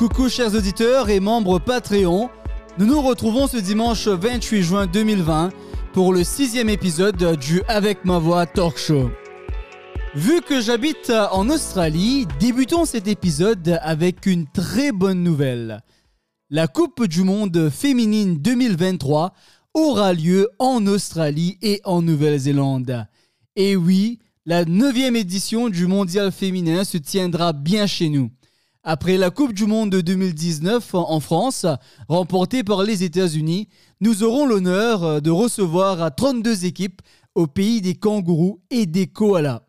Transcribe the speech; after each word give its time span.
Coucou 0.00 0.30
chers 0.30 0.54
auditeurs 0.54 1.10
et 1.10 1.20
membres 1.20 1.58
Patreon. 1.58 2.30
Nous 2.78 2.86
nous 2.86 3.02
retrouvons 3.02 3.46
ce 3.46 3.58
dimanche 3.58 4.08
28 4.08 4.62
juin 4.62 4.86
2020 4.86 5.50
pour 5.92 6.14
le 6.14 6.24
sixième 6.24 6.70
épisode 6.70 7.38
du 7.38 7.60
Avec 7.68 8.06
ma 8.06 8.18
voix 8.18 8.46
Talk 8.46 8.78
Show. 8.78 9.10
Vu 10.14 10.40
que 10.40 10.62
j'habite 10.62 11.12
en 11.32 11.50
Australie, 11.50 12.26
débutons 12.40 12.86
cet 12.86 13.08
épisode 13.08 13.78
avec 13.82 14.24
une 14.24 14.46
très 14.46 14.90
bonne 14.90 15.22
nouvelle. 15.22 15.82
La 16.48 16.66
Coupe 16.66 17.06
du 17.06 17.22
Monde 17.22 17.68
féminine 17.68 18.38
2023 18.38 19.34
aura 19.74 20.14
lieu 20.14 20.48
en 20.58 20.86
Australie 20.86 21.58
et 21.60 21.82
en 21.84 22.00
Nouvelle-Zélande. 22.00 23.06
Et 23.54 23.76
oui, 23.76 24.18
la 24.46 24.64
neuvième 24.64 25.16
édition 25.16 25.68
du 25.68 25.86
Mondial 25.86 26.32
féminin 26.32 26.84
se 26.84 26.96
tiendra 26.96 27.52
bien 27.52 27.86
chez 27.86 28.08
nous. 28.08 28.30
Après 28.82 29.18
la 29.18 29.28
Coupe 29.30 29.52
du 29.52 29.66
Monde 29.66 29.90
de 29.90 30.00
2019 30.00 30.94
en 30.94 31.20
France, 31.20 31.66
remportée 32.08 32.64
par 32.64 32.82
les 32.82 33.04
États-Unis, 33.04 33.68
nous 34.00 34.22
aurons 34.22 34.46
l'honneur 34.46 35.20
de 35.20 35.30
recevoir 35.30 36.14
32 36.14 36.64
équipes 36.64 37.02
au 37.34 37.46
pays 37.46 37.82
des 37.82 37.94
kangourous 37.94 38.62
et 38.70 38.86
des 38.86 39.06
koalas. 39.06 39.64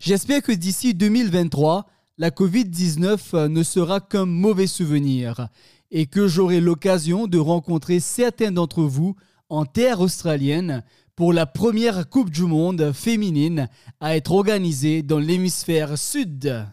J'espère 0.00 0.40
que 0.40 0.52
d'ici 0.52 0.94
2023, 0.94 1.84
la 2.16 2.30
Covid-19 2.30 3.48
ne 3.48 3.62
sera 3.62 4.00
qu'un 4.00 4.24
mauvais 4.24 4.66
souvenir 4.66 5.48
et 5.90 6.06
que 6.06 6.26
j'aurai 6.26 6.62
l'occasion 6.62 7.26
de 7.26 7.38
rencontrer 7.38 8.00
certains 8.00 8.50
d'entre 8.50 8.82
vous 8.82 9.14
en 9.50 9.66
terre 9.66 10.00
australienne 10.00 10.82
pour 11.16 11.34
la 11.34 11.44
première 11.44 12.08
Coupe 12.08 12.30
du 12.30 12.44
Monde 12.44 12.92
féminine 12.94 13.68
à 14.00 14.16
être 14.16 14.32
organisée 14.32 15.02
dans 15.02 15.18
l'hémisphère 15.18 15.98
sud. 15.98 16.66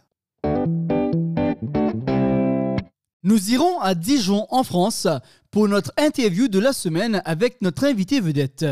Nous 3.26 3.50
irons 3.50 3.80
à 3.80 3.96
Dijon 3.96 4.46
en 4.52 4.64
France 4.64 5.08
pour 5.50 5.68
notre 5.68 5.92
interview 5.98 6.48
de 6.48 6.60
la 6.60 6.74
semaine 6.74 7.24
avec 7.26 7.60
notre 7.64 7.86
invitée 7.86 8.20
vedette. 8.20 8.68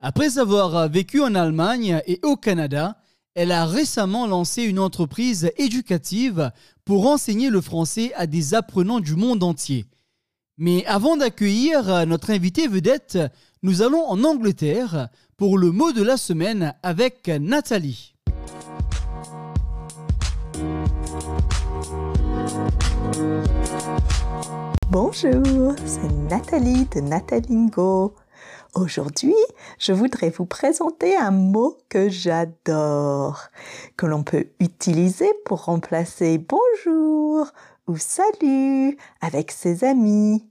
Après 0.00 0.38
avoir 0.38 0.88
vécu 0.88 1.20
en 1.20 1.34
Allemagne 1.34 2.00
et 2.06 2.18
au 2.22 2.36
Canada, 2.36 2.96
elle 3.34 3.52
a 3.52 3.66
récemment 3.66 4.26
lancé 4.26 4.62
une 4.62 4.78
entreprise 4.78 5.52
éducative 5.58 6.52
pour 6.86 7.06
enseigner 7.06 7.50
le 7.50 7.60
français 7.60 8.14
à 8.16 8.26
des 8.26 8.54
apprenants 8.54 9.00
du 9.00 9.14
monde 9.14 9.42
entier. 9.42 9.84
Mais 10.56 10.86
avant 10.86 11.18
d'accueillir 11.18 12.06
notre 12.06 12.30
invitée 12.30 12.68
vedette, 12.68 13.18
nous 13.62 13.82
allons 13.82 14.06
en 14.06 14.24
Angleterre 14.24 15.10
pour 15.36 15.58
le 15.58 15.70
mot 15.70 15.92
de 15.92 16.02
la 16.02 16.16
semaine 16.16 16.72
avec 16.82 17.28
Nathalie. 17.28 18.14
Bonjour, 24.92 25.74
c'est 25.86 26.12
Nathalie 26.28 26.84
de 26.84 27.00
Natalingo. 27.00 28.14
Aujourd'hui, 28.74 29.34
je 29.78 29.94
voudrais 29.94 30.28
vous 30.28 30.44
présenter 30.44 31.16
un 31.16 31.30
mot 31.30 31.78
que 31.88 32.10
j'adore, 32.10 33.44
que 33.96 34.04
l'on 34.04 34.22
peut 34.22 34.48
utiliser 34.60 35.30
pour 35.46 35.64
remplacer 35.64 36.36
bonjour 36.36 37.46
ou 37.86 37.96
salut 37.96 38.98
avec 39.22 39.50
ses 39.50 39.82
amis. 39.82 40.46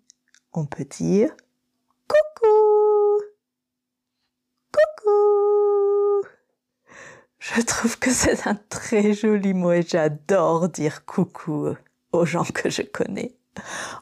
On 0.53 0.65
peut 0.65 0.85
dire 0.85 1.29
coucou. 2.07 3.23
Coucou. 4.73 6.27
Je 7.37 7.61
trouve 7.61 7.99
que 7.99 8.09
c'est 8.09 8.47
un 8.47 8.55
très 8.69 9.13
joli 9.13 9.53
mot 9.53 9.73
et 9.73 9.83
j'adore 9.83 10.67
dire 10.67 11.05
coucou 11.05 11.75
aux 12.11 12.25
gens 12.25 12.45
que 12.45 12.71
je 12.71 12.81
connais. 12.81 13.35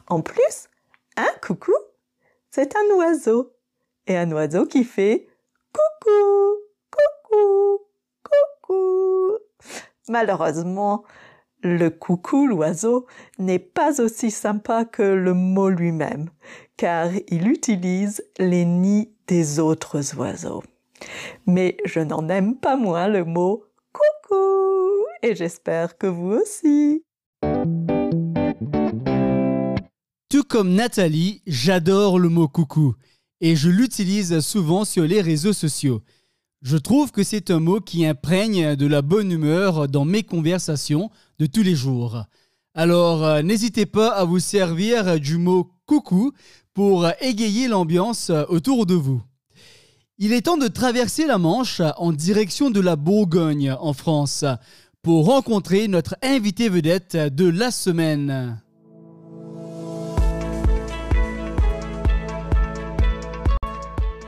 En 0.08 0.22
plus, 0.22 0.68
un 1.16 1.30
coucou, 1.42 1.74
c'est 2.50 2.74
un 2.76 2.94
oiseau. 2.96 3.52
Et 4.06 4.16
un 4.16 4.30
oiseau 4.32 4.66
qui 4.66 4.82
fait 4.82 5.28
coucou, 5.72 6.56
coucou, 6.90 7.80
coucou. 8.22 9.38
Malheureusement, 10.08 11.04
le 11.62 11.90
coucou, 11.90 12.46
l'oiseau, 12.46 13.06
n'est 13.38 13.58
pas 13.58 14.00
aussi 14.00 14.30
sympa 14.30 14.84
que 14.84 15.02
le 15.02 15.34
mot 15.34 15.68
lui-même, 15.68 16.30
car 16.76 17.10
il 17.28 17.48
utilise 17.48 18.24
les 18.38 18.64
nids 18.64 19.12
des 19.26 19.60
autres 19.60 20.16
oiseaux. 20.16 20.62
Mais 21.46 21.76
je 21.84 22.00
n'en 22.00 22.28
aime 22.28 22.56
pas 22.56 22.76
moins 22.76 23.08
le 23.08 23.24
mot 23.24 23.64
coucou, 23.92 25.04
et 25.22 25.34
j'espère 25.34 25.98
que 25.98 26.06
vous 26.06 26.32
aussi. 26.32 27.04
Comme 30.50 30.74
Nathalie, 30.74 31.42
j'adore 31.46 32.18
le 32.18 32.28
mot 32.28 32.48
coucou 32.48 32.96
et 33.40 33.54
je 33.54 33.68
l'utilise 33.68 34.40
souvent 34.40 34.84
sur 34.84 35.04
les 35.04 35.20
réseaux 35.20 35.52
sociaux. 35.52 36.02
Je 36.60 36.76
trouve 36.76 37.12
que 37.12 37.22
c'est 37.22 37.52
un 37.52 37.60
mot 37.60 37.80
qui 37.80 38.04
imprègne 38.04 38.74
de 38.74 38.86
la 38.88 39.00
bonne 39.00 39.30
humeur 39.30 39.86
dans 39.86 40.04
mes 40.04 40.24
conversations 40.24 41.08
de 41.38 41.46
tous 41.46 41.62
les 41.62 41.76
jours. 41.76 42.24
Alors 42.74 43.24
euh, 43.24 43.42
n'hésitez 43.42 43.86
pas 43.86 44.08
à 44.08 44.24
vous 44.24 44.40
servir 44.40 45.20
du 45.20 45.38
mot 45.38 45.70
coucou 45.86 46.32
pour 46.74 47.06
égayer 47.20 47.68
l'ambiance 47.68 48.30
autour 48.48 48.86
de 48.86 48.94
vous. 48.94 49.22
Il 50.18 50.32
est 50.32 50.42
temps 50.42 50.58
de 50.58 50.66
traverser 50.66 51.26
la 51.26 51.38
Manche 51.38 51.80
en 51.96 52.10
direction 52.10 52.70
de 52.70 52.80
la 52.80 52.96
Bourgogne 52.96 53.72
en 53.78 53.92
France 53.92 54.44
pour 55.00 55.26
rencontrer 55.26 55.86
notre 55.86 56.16
invité 56.22 56.68
vedette 56.68 57.16
de 57.16 57.48
la 57.48 57.70
semaine. 57.70 58.60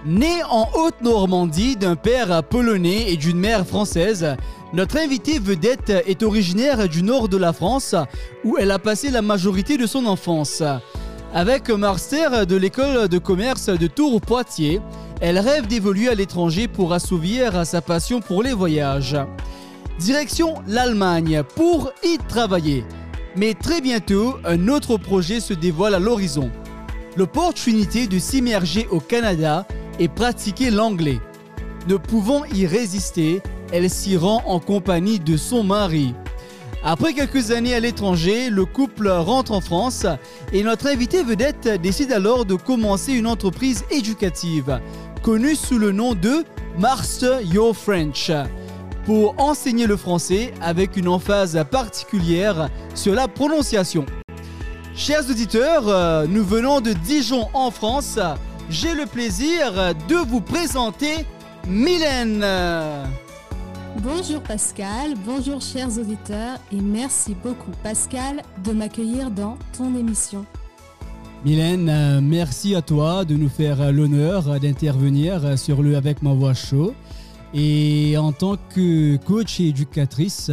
Né 0.04 0.42
en 0.50 0.68
Haute-Normandie 0.74 1.76
d'un 1.76 1.94
père 1.94 2.42
polonais 2.42 3.12
et 3.12 3.16
d'une 3.16 3.38
mère 3.38 3.64
française, 3.64 4.36
notre 4.72 4.96
invitée 4.98 5.38
vedette 5.38 5.90
est 5.90 6.24
originaire 6.24 6.88
du 6.88 7.04
nord 7.04 7.28
de 7.28 7.36
la 7.36 7.52
France 7.52 7.94
où 8.44 8.56
elle 8.58 8.72
a 8.72 8.80
passé 8.80 9.10
la 9.10 9.22
majorité 9.22 9.76
de 9.76 9.86
son 9.86 10.06
enfance. 10.06 10.64
Avec 11.32 11.70
master 11.70 12.48
de 12.48 12.56
l'école 12.56 13.06
de 13.06 13.18
commerce 13.18 13.66
de 13.66 13.86
Tours-Poitiers, 13.86 14.80
elle 15.20 15.38
rêve 15.38 15.68
d'évoluer 15.68 16.08
à 16.08 16.14
l'étranger 16.16 16.66
pour 16.66 16.92
assouvir 16.92 17.64
sa 17.64 17.80
passion 17.80 18.20
pour 18.20 18.42
les 18.42 18.52
voyages. 18.52 19.16
Direction 20.00 20.54
l'Allemagne 20.66 21.44
pour 21.54 21.92
y 22.02 22.18
travailler. 22.26 22.84
Mais 23.36 23.54
très 23.54 23.80
bientôt, 23.80 24.34
un 24.44 24.66
autre 24.66 24.96
projet 24.96 25.38
se 25.38 25.54
dévoile 25.54 25.94
à 25.94 26.00
l'horizon. 26.00 26.50
L'opportunité 27.16 28.08
de 28.08 28.18
s'immerger 28.18 28.88
au 28.90 28.98
Canada 28.98 29.64
et 30.02 30.08
pratiquer 30.08 30.72
l'anglais. 30.72 31.20
Ne 31.86 31.96
pouvant 31.96 32.44
y 32.46 32.66
résister, 32.66 33.40
elle 33.72 33.88
s'y 33.88 34.16
rend 34.16 34.42
en 34.46 34.58
compagnie 34.58 35.20
de 35.20 35.36
son 35.36 35.62
mari. 35.62 36.12
Après 36.82 37.12
quelques 37.12 37.52
années 37.52 37.74
à 37.74 37.78
l'étranger, 37.78 38.50
le 38.50 38.64
couple 38.64 39.08
rentre 39.08 39.52
en 39.52 39.60
France 39.60 40.04
et 40.52 40.64
notre 40.64 40.88
invité 40.88 41.22
vedette 41.22 41.80
décide 41.80 42.10
alors 42.10 42.44
de 42.44 42.56
commencer 42.56 43.12
une 43.12 43.28
entreprise 43.28 43.84
éducative, 43.92 44.80
connue 45.22 45.54
sous 45.54 45.78
le 45.78 45.92
nom 45.92 46.14
de 46.14 46.44
Master 46.80 47.40
Your 47.40 47.76
French, 47.76 48.32
pour 49.06 49.36
enseigner 49.38 49.86
le 49.86 49.96
français 49.96 50.52
avec 50.60 50.96
une 50.96 51.06
emphase 51.06 51.64
particulière 51.70 52.70
sur 52.96 53.14
la 53.14 53.28
prononciation. 53.28 54.04
Chers 54.96 55.30
auditeurs, 55.30 56.26
nous 56.26 56.44
venons 56.44 56.80
de 56.80 56.92
Dijon 56.92 57.46
en 57.54 57.70
France 57.70 58.18
j'ai 58.72 58.94
le 58.94 59.04
plaisir 59.04 59.94
de 60.08 60.14
vous 60.14 60.40
présenter 60.40 61.26
Mylène. 61.68 62.42
Bonjour 64.02 64.42
Pascal, 64.42 65.14
bonjour 65.26 65.60
chers 65.60 65.98
auditeurs 65.98 66.58
et 66.72 66.80
merci 66.80 67.36
beaucoup 67.42 67.70
Pascal 67.82 68.42
de 68.64 68.72
m'accueillir 68.72 69.30
dans 69.30 69.58
ton 69.76 69.94
émission. 69.94 70.46
Mylène, 71.44 71.88
euh, 71.90 72.20
merci 72.22 72.74
à 72.74 72.80
toi 72.80 73.26
de 73.26 73.34
nous 73.34 73.50
faire 73.50 73.92
l'honneur 73.92 74.58
d'intervenir 74.58 75.58
sur 75.58 75.82
le 75.82 75.96
Avec 75.96 76.22
ma 76.22 76.32
voix 76.32 76.54
chaud. 76.54 76.94
Et 77.52 78.16
en 78.16 78.32
tant 78.32 78.56
que 78.56 79.16
coach 79.16 79.60
et 79.60 79.68
éducatrice, 79.68 80.50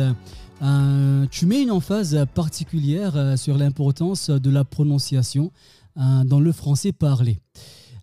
euh, 0.62 1.25
tu 1.31 1.45
mets 1.45 1.62
une 1.62 1.71
emphase 1.71 2.25
particulière 2.36 3.38
sur 3.38 3.57
l'importance 3.57 4.30
de 4.30 4.50
la 4.50 4.66
prononciation 4.66 5.51
euh, 5.98 6.24
dans 6.25 6.42
le 6.42 6.51
français 6.51 6.92
parlé. 6.92 7.39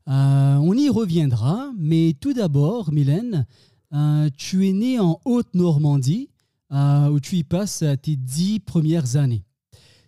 Euh, 0.08 0.56
on 0.56 0.74
y 0.74 0.88
reviendra, 0.88 1.72
mais 1.76 2.14
tout 2.20 2.32
d'abord, 2.32 2.92
Mylène, 2.92 3.44
euh, 3.92 4.30
tu 4.36 4.68
es 4.68 4.72
née 4.72 5.00
en 5.00 5.20
Haute-Normandie, 5.24 6.30
euh, 6.72 7.08
où 7.08 7.18
tu 7.18 7.36
y 7.36 7.44
passes 7.44 7.82
tes 8.02 8.16
dix 8.16 8.60
premières 8.60 9.16
années. 9.16 9.44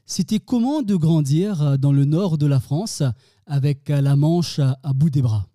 C'était 0.07 0.39
comment 0.39 0.83
de 0.83 0.95
grandir 0.95 1.79
dans 1.79 1.93
le 1.93 2.05
nord 2.05 2.39
de 2.39 2.47
la 2.47 2.61
France 2.61 3.03
avec 3.47 3.89
la 3.89 4.17
Manche 4.17 4.59
à 4.59 4.93
bout 4.95 5.11
des 5.11 5.21
bras? 5.21 5.47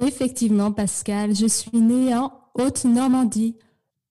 Effectivement, 0.00 0.72
Pascal, 0.72 1.34
je 1.34 1.46
suis 1.46 1.78
née 1.78 2.14
en 2.14 2.32
Haute-Normandie, 2.54 3.56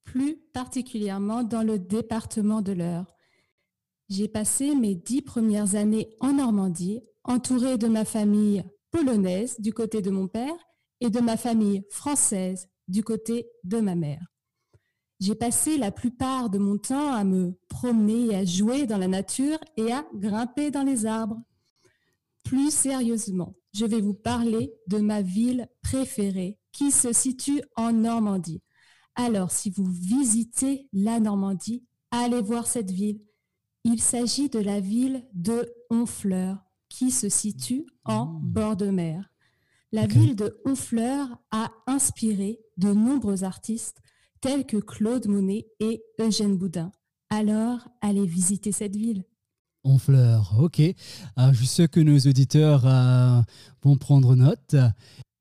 plus 0.03 0.37
particulièrement 0.53 1.43
dans 1.43 1.61
le 1.61 1.77
département 1.77 2.61
de 2.61 2.71
l'Eure. 2.71 3.05
J'ai 4.07 4.27
passé 4.27 4.73
mes 4.75 4.95
dix 4.95 5.21
premières 5.21 5.75
années 5.75 6.09
en 6.19 6.33
Normandie, 6.33 7.01
entourée 7.23 7.77
de 7.77 7.87
ma 7.87 8.05
famille 8.05 8.63
polonaise 8.91 9.59
du 9.59 9.73
côté 9.73 10.01
de 10.01 10.09
mon 10.09 10.27
père 10.27 10.55
et 11.01 11.09
de 11.09 11.19
ma 11.19 11.37
famille 11.37 11.83
française 11.89 12.67
du 12.87 13.03
côté 13.03 13.47
de 13.63 13.79
ma 13.79 13.95
mère. 13.95 14.25
J'ai 15.19 15.35
passé 15.35 15.77
la 15.77 15.91
plupart 15.91 16.49
de 16.49 16.57
mon 16.57 16.77
temps 16.77 17.11
à 17.11 17.23
me 17.23 17.53
promener 17.67 18.27
et 18.27 18.35
à 18.35 18.45
jouer 18.45 18.85
dans 18.85 18.97
la 18.97 19.07
nature 19.07 19.59
et 19.75 19.91
à 19.91 20.05
grimper 20.15 20.71
dans 20.71 20.83
les 20.83 21.05
arbres. 21.05 21.41
Plus 22.43 22.73
sérieusement, 22.73 23.55
je 23.73 23.85
vais 23.85 23.99
vous 23.99 24.13
parler 24.13 24.73
de 24.87 24.97
ma 24.97 25.21
ville 25.21 25.67
préférée 25.83 26.57
qui 26.71 26.91
se 26.91 27.11
situe 27.11 27.61
en 27.75 27.91
Normandie. 27.91 28.61
Alors, 29.15 29.51
si 29.51 29.69
vous 29.69 29.85
visitez 29.85 30.87
la 30.93 31.19
Normandie, 31.19 31.83
allez 32.11 32.41
voir 32.41 32.65
cette 32.65 32.91
ville. 32.91 33.21
Il 33.83 34.01
s'agit 34.01 34.49
de 34.49 34.59
la 34.59 34.79
ville 34.79 35.27
de 35.33 35.69
Honfleur 35.89 36.68
qui 36.89 37.11
se 37.11 37.29
situe 37.29 37.85
en 38.05 38.25
bord 38.25 38.75
de 38.75 38.89
mer. 38.89 39.29
La 39.91 40.05
ville 40.05 40.35
de 40.35 40.59
Honfleur 40.65 41.27
a 41.49 41.71
inspiré 41.87 42.59
de 42.77 42.93
nombreux 42.93 43.43
artistes 43.43 44.01
tels 44.41 44.65
que 44.65 44.77
Claude 44.77 45.27
Monet 45.27 45.65
et 45.79 46.03
Eugène 46.19 46.57
Boudin. 46.57 46.91
Alors, 47.29 47.87
allez 48.01 48.25
visiter 48.25 48.71
cette 48.71 48.95
ville. 48.95 49.23
Honfleur, 49.83 50.55
ok. 50.59 50.79
Euh, 50.79 51.53
je 51.53 51.63
sais 51.63 51.87
que 51.87 51.99
nos 51.99 52.17
auditeurs 52.17 52.85
euh, 52.85 53.41
vont 53.83 53.97
prendre 53.97 54.35
note. 54.35 54.75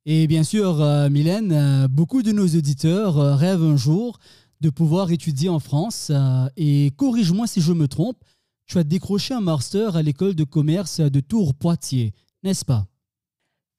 Et 0.07 0.27
bien 0.27 0.45
sûr, 0.45 0.81
euh, 0.81 1.11
Mylène, 1.11 1.87
beaucoup 1.89 2.23
de 2.23 2.33
nos 2.33 2.47
auditeurs 2.47 3.37
rêvent 3.37 3.65
un 3.65 3.77
jour 3.77 4.19
de 4.61 4.71
pouvoir 4.71 5.11
étudier 5.13 5.49
en 5.49 5.61
France. 5.61 6.11
et 6.57 6.93
corrige-moi 6.97 7.47
si 7.47 7.61
je 7.61 7.73
me 7.73 7.87
trompe, 7.87 8.19
tu 8.69 8.79
as 8.79 8.85
décroché 8.85 9.35
un 9.35 9.41
master 9.41 9.97
à 9.97 10.03
l'école 10.03 10.35
de 10.35 10.45
commerce 10.45 11.01
de 11.01 11.21
Tours-Poitiers, 11.21 12.15
n'est-ce 12.43 12.65
pas? 12.65 12.87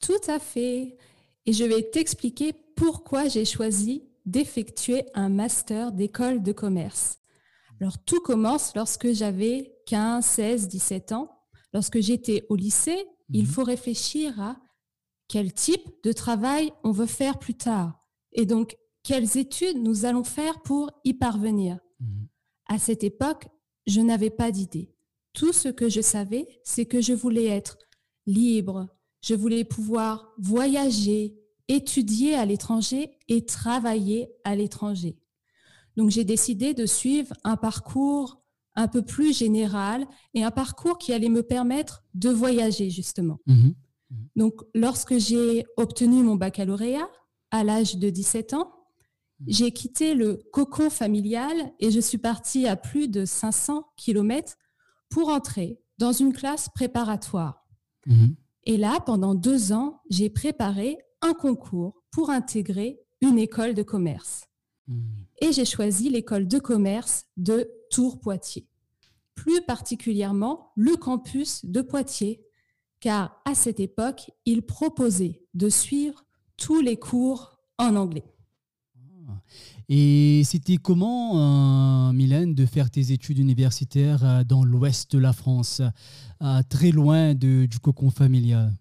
Tout 0.02 0.22
à 0.28 0.40
fait. 0.40 0.98
Et 1.46 1.54
je 1.54 1.64
vais 1.64 1.84
t'expliquer 1.84 2.54
pourquoi 2.76 3.28
j'ai 3.28 3.46
choisi 3.46 4.04
d'effectuer 4.26 5.04
un 5.14 5.30
master 5.30 5.92
d'école 5.92 6.42
de 6.42 6.52
commerce. 6.52 7.20
Alors 7.80 8.00
tout 8.00 8.20
commence 8.20 8.76
lorsque 8.76 9.14
j'avais 9.14 9.76
15, 9.86 10.26
16, 10.26 10.68
17 10.68 11.12
ans. 11.12 11.30
Lorsque 11.72 12.00
j'étais 12.00 12.46
au 12.50 12.56
lycée, 12.56 13.06
il 13.30 13.44
mhm. 13.44 13.48
faut 13.48 13.64
réfléchir 13.64 14.40
à 14.42 14.58
quel 15.28 15.54
type 15.54 15.88
de 16.04 16.12
travail 16.12 16.74
on 16.84 16.92
veut 16.92 17.06
faire 17.06 17.38
plus 17.38 17.54
tard. 17.54 18.04
Et 18.32 18.48
donc, 18.48 18.76
quelles 19.04 19.38
études 19.38 19.78
nous 19.78 20.06
allons 20.06 20.24
faire 20.24 20.62
pour 20.62 20.90
y 21.04 21.14
parvenir. 21.14 21.78
Mhm. 22.00 22.28
À 22.68 22.80
cette 22.80 23.04
époque, 23.04 23.48
je 23.90 24.02
n'avais 24.02 24.30
pas 24.30 24.52
d'idée. 24.52 24.90
Tout 25.34 25.54
ce 25.54 25.70
que 25.70 25.90
je 25.90 26.02
savais, 26.02 26.48
c'est 26.64 26.86
que 26.86 27.02
je 27.02 27.14
voulais 27.14 27.46
être 27.46 27.78
libre, 28.26 28.88
je 29.22 29.36
voulais 29.36 29.64
pouvoir 29.64 30.34
voyager, 30.38 31.36
étudier 31.68 32.36
à 32.36 32.46
l'étranger 32.46 33.12
et 33.28 33.46
travailler 33.46 34.30
à 34.44 34.56
l'étranger. 34.56 35.18
Donc 35.98 36.10
j'ai 36.10 36.24
décidé 36.24 36.74
de 36.74 36.86
suivre 36.86 37.34
un 37.44 37.58
parcours 37.58 38.42
un 38.76 38.88
peu 38.88 39.02
plus 39.02 39.38
général 39.38 40.08
et 40.34 40.44
un 40.44 40.52
parcours 40.52 40.98
qui 40.98 41.12
allait 41.12 41.30
me 41.30 41.44
permettre 41.44 42.04
de 42.14 42.30
voyager 42.30 42.90
justement. 42.90 43.40
Mmh 43.46 43.54
mmh 43.54 44.16
Donc 44.36 44.62
lorsque 44.74 45.18
j'ai 45.18 45.66
obtenu 45.78 46.24
mon 46.24 46.36
baccalauréat 46.36 47.10
à 47.52 47.64
l'âge 47.64 47.98
de 47.98 48.10
17 48.10 48.54
ans, 48.54 48.72
j'ai 49.48 49.72
quitté 49.72 50.14
le 50.14 50.42
cocon 50.52 50.90
familial 50.90 51.72
et 51.80 51.92
je 51.92 52.00
suis 52.00 52.18
partie 52.18 52.68
à 52.68 52.76
plus 52.76 53.08
de 53.08 53.26
500 53.26 53.86
km 53.96 54.58
pour 55.10 55.30
entrer 55.30 55.80
dans 55.98 56.12
une 56.12 56.34
classe 56.34 56.70
préparatoire. 56.70 57.66
Mhm. 58.06 58.36
Et 58.66 58.78
là, 58.78 59.00
pendant 59.06 59.36
deux 59.36 59.72
ans, 59.72 60.02
j'ai 60.10 60.30
préparé 60.30 60.98
un 61.22 61.34
concours 61.34 62.04
pour 62.12 62.30
intégrer 62.30 63.00
une 63.22 63.40
école 63.40 63.74
de 63.74 63.84
commerce. 63.84 64.46
Mhm. 64.88 65.04
Et 65.42 65.52
j'ai 65.52 65.66
choisi 65.66 66.10
l'école 66.10 66.48
de 66.48 66.60
commerce 66.60 67.26
de 67.38 67.70
Tours-Poitiers. 67.92 68.68
Plus 69.36 69.62
particulièrement, 69.62 70.72
le 70.76 70.98
campus 70.98 71.64
de 71.66 71.82
Poitiers, 71.82 72.44
car 73.00 73.42
à 73.46 73.56
cette 73.56 73.80
époque, 73.80 74.32
il 74.46 74.64
proposait 74.64 75.42
de 75.54 75.70
suivre 75.70 76.26
tous 76.58 76.82
les 76.82 76.98
cours 76.98 77.58
en 77.78 77.96
anglais. 77.96 78.26
Et 79.88 80.44
c'était 80.46 80.78
comment, 80.78 82.10
euh, 82.10 82.14
Mylène, 82.14 82.54
de 82.54 82.66
faire 82.66 82.92
tes 82.92 83.12
études 83.12 83.40
universitaires 83.40 84.24
euh, 84.24 84.44
dans 84.44 84.64
l'ouest 84.64 85.12
de 85.12 85.18
la 85.18 85.34
France, 85.34 85.82
euh, 86.42 86.62
très 86.70 86.92
loin 86.92 87.34
du 87.34 87.68
cocon 87.82 88.12
familial? 88.12 88.72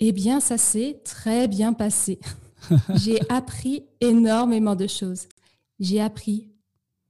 Eh 0.00 0.12
bien, 0.12 0.40
ça 0.40 0.58
s'est 0.58 1.00
très 1.04 1.48
bien 1.48 1.72
passé. 1.72 2.18
J'ai 2.96 3.18
appris 3.30 3.84
énormément 4.00 4.74
de 4.76 4.86
choses. 4.86 5.28
J'ai 5.80 6.00
appris 6.00 6.50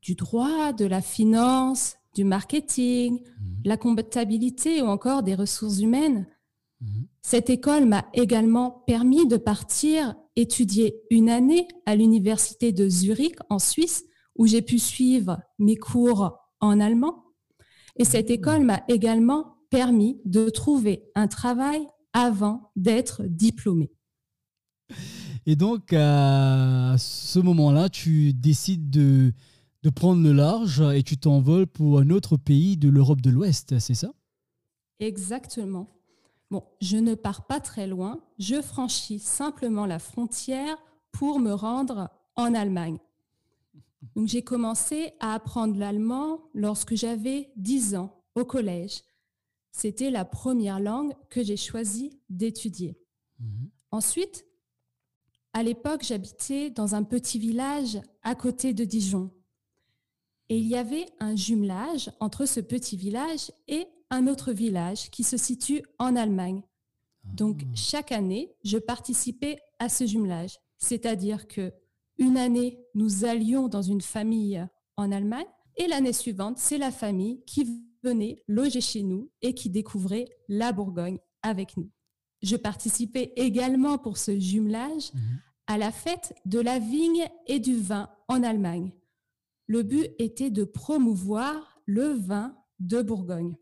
du 0.02 0.14
droit, 0.14 0.72
de 0.72 0.84
la 0.84 1.00
finance, 1.00 1.96
du 2.14 2.24
marketing, 2.24 3.20
mhm. 3.20 3.56
la 3.64 3.76
comptabilité 3.76 4.82
ou 4.82 4.86
encore 4.86 5.22
des 5.22 5.34
ressources 5.34 5.80
humaines. 5.80 6.26
Mhm. 6.80 7.06
Cette 7.22 7.50
école 7.50 7.86
m'a 7.86 8.06
également 8.12 8.82
permis 8.86 9.26
de 9.26 9.36
partir 9.36 10.14
étudier 10.36 10.96
une 11.10 11.28
année 11.28 11.68
à 11.86 11.96
l'université 11.96 12.72
de 12.72 12.88
Zurich 12.88 13.36
en 13.50 13.58
Suisse 13.58 14.04
où 14.36 14.46
j'ai 14.46 14.62
pu 14.62 14.78
suivre 14.78 15.40
mes 15.58 15.76
cours 15.76 16.36
en 16.60 16.80
allemand. 16.80 17.24
Et 17.96 18.04
cette 18.04 18.30
mmh. 18.30 18.32
école 18.32 18.64
m'a 18.64 18.82
également 18.88 19.58
permis 19.70 20.20
de 20.24 20.48
trouver 20.48 21.04
un 21.14 21.28
travail 21.28 21.86
avant 22.12 22.72
d'être 22.76 23.22
diplômé. 23.24 23.92
Et 25.46 25.56
donc, 25.56 25.92
à 25.92 26.96
ce 26.98 27.38
moment-là, 27.38 27.88
tu 27.88 28.32
décides 28.32 28.90
de, 28.90 29.32
de 29.82 29.90
prendre 29.90 30.22
le 30.22 30.32
large 30.32 30.80
et 30.94 31.02
tu 31.02 31.16
t'envoles 31.16 31.66
pour 31.66 31.98
un 31.98 32.10
autre 32.10 32.36
pays 32.36 32.76
de 32.76 32.88
l'Europe 32.88 33.20
de 33.20 33.30
l'Ouest, 33.30 33.78
c'est 33.78 33.94
ça? 33.94 34.12
Exactement. 35.00 35.88
Bon, 36.50 36.64
je 36.80 36.96
ne 36.96 37.14
pars 37.14 37.46
pas 37.46 37.60
très 37.60 37.86
loin, 37.86 38.22
je 38.38 38.60
franchis 38.60 39.18
simplement 39.18 39.86
la 39.86 39.98
frontière 39.98 40.76
pour 41.12 41.38
me 41.40 41.52
rendre 41.52 42.10
en 42.36 42.54
Allemagne. 42.54 42.98
Donc 44.14 44.28
j'ai 44.28 44.42
commencé 44.42 45.12
à 45.20 45.34
apprendre 45.34 45.78
l'allemand 45.78 46.50
lorsque 46.52 46.94
j'avais 46.94 47.50
10 47.56 47.96
ans 47.96 48.22
au 48.34 48.44
collège. 48.44 49.02
C'était 49.72 50.10
la 50.10 50.24
première 50.24 50.78
langue 50.78 51.14
que 51.30 51.42
j'ai 51.42 51.56
choisi 51.56 52.20
d'étudier. 52.28 52.96
Mhm. 53.40 53.70
Ensuite, 53.90 54.44
à 55.52 55.62
l'époque, 55.62 56.02
j'habitais 56.04 56.70
dans 56.70 56.94
un 56.94 57.04
petit 57.04 57.38
village 57.38 58.00
à 58.22 58.34
côté 58.34 58.74
de 58.74 58.84
Dijon. 58.84 59.30
Et 60.48 60.58
il 60.58 60.66
y 60.66 60.76
avait 60.76 61.06
un 61.20 61.34
jumelage 61.36 62.10
entre 62.20 62.44
ce 62.44 62.60
petit 62.60 62.96
village 62.96 63.50
et 63.66 63.86
un 64.14 64.28
autre 64.28 64.52
village 64.52 65.10
qui 65.10 65.24
se 65.24 65.36
situe 65.36 65.82
en 65.98 66.16
Allemagne. 66.16 66.62
Donc 67.24 67.62
ah. 67.62 67.70
chaque 67.74 68.12
année, 68.12 68.54
je 68.64 68.78
participais 68.78 69.58
à 69.78 69.88
ce 69.88 70.06
jumelage, 70.06 70.58
c'est-à-dire 70.78 71.48
que 71.48 71.72
une 72.18 72.36
année, 72.36 72.78
nous 72.94 73.24
allions 73.24 73.68
dans 73.68 73.82
une 73.82 74.00
famille 74.00 74.64
en 74.96 75.10
Allemagne 75.10 75.46
et 75.76 75.88
l'année 75.88 76.12
suivante, 76.12 76.58
c'est 76.58 76.78
la 76.78 76.92
famille 76.92 77.42
qui 77.44 77.82
venait 78.04 78.42
loger 78.46 78.80
chez 78.80 79.02
nous 79.02 79.30
et 79.42 79.54
qui 79.54 79.68
découvrait 79.68 80.28
la 80.48 80.70
Bourgogne 80.70 81.18
avec 81.42 81.76
nous. 81.76 81.90
Je 82.42 82.56
participais 82.56 83.32
également 83.36 83.98
pour 83.98 84.16
ce 84.16 84.38
jumelage 84.38 85.12
mhm. 85.12 85.40
à 85.66 85.78
la 85.78 85.90
fête 85.90 86.34
de 86.44 86.60
la 86.60 86.78
vigne 86.78 87.26
et 87.46 87.58
du 87.58 87.76
vin 87.76 88.10
en 88.28 88.44
Allemagne. 88.44 88.92
Le 89.66 89.82
but 89.82 90.10
était 90.18 90.50
de 90.50 90.62
promouvoir 90.62 91.80
le 91.86 92.12
vin 92.12 92.54
de 92.78 93.02
Bourgogne. 93.02 93.56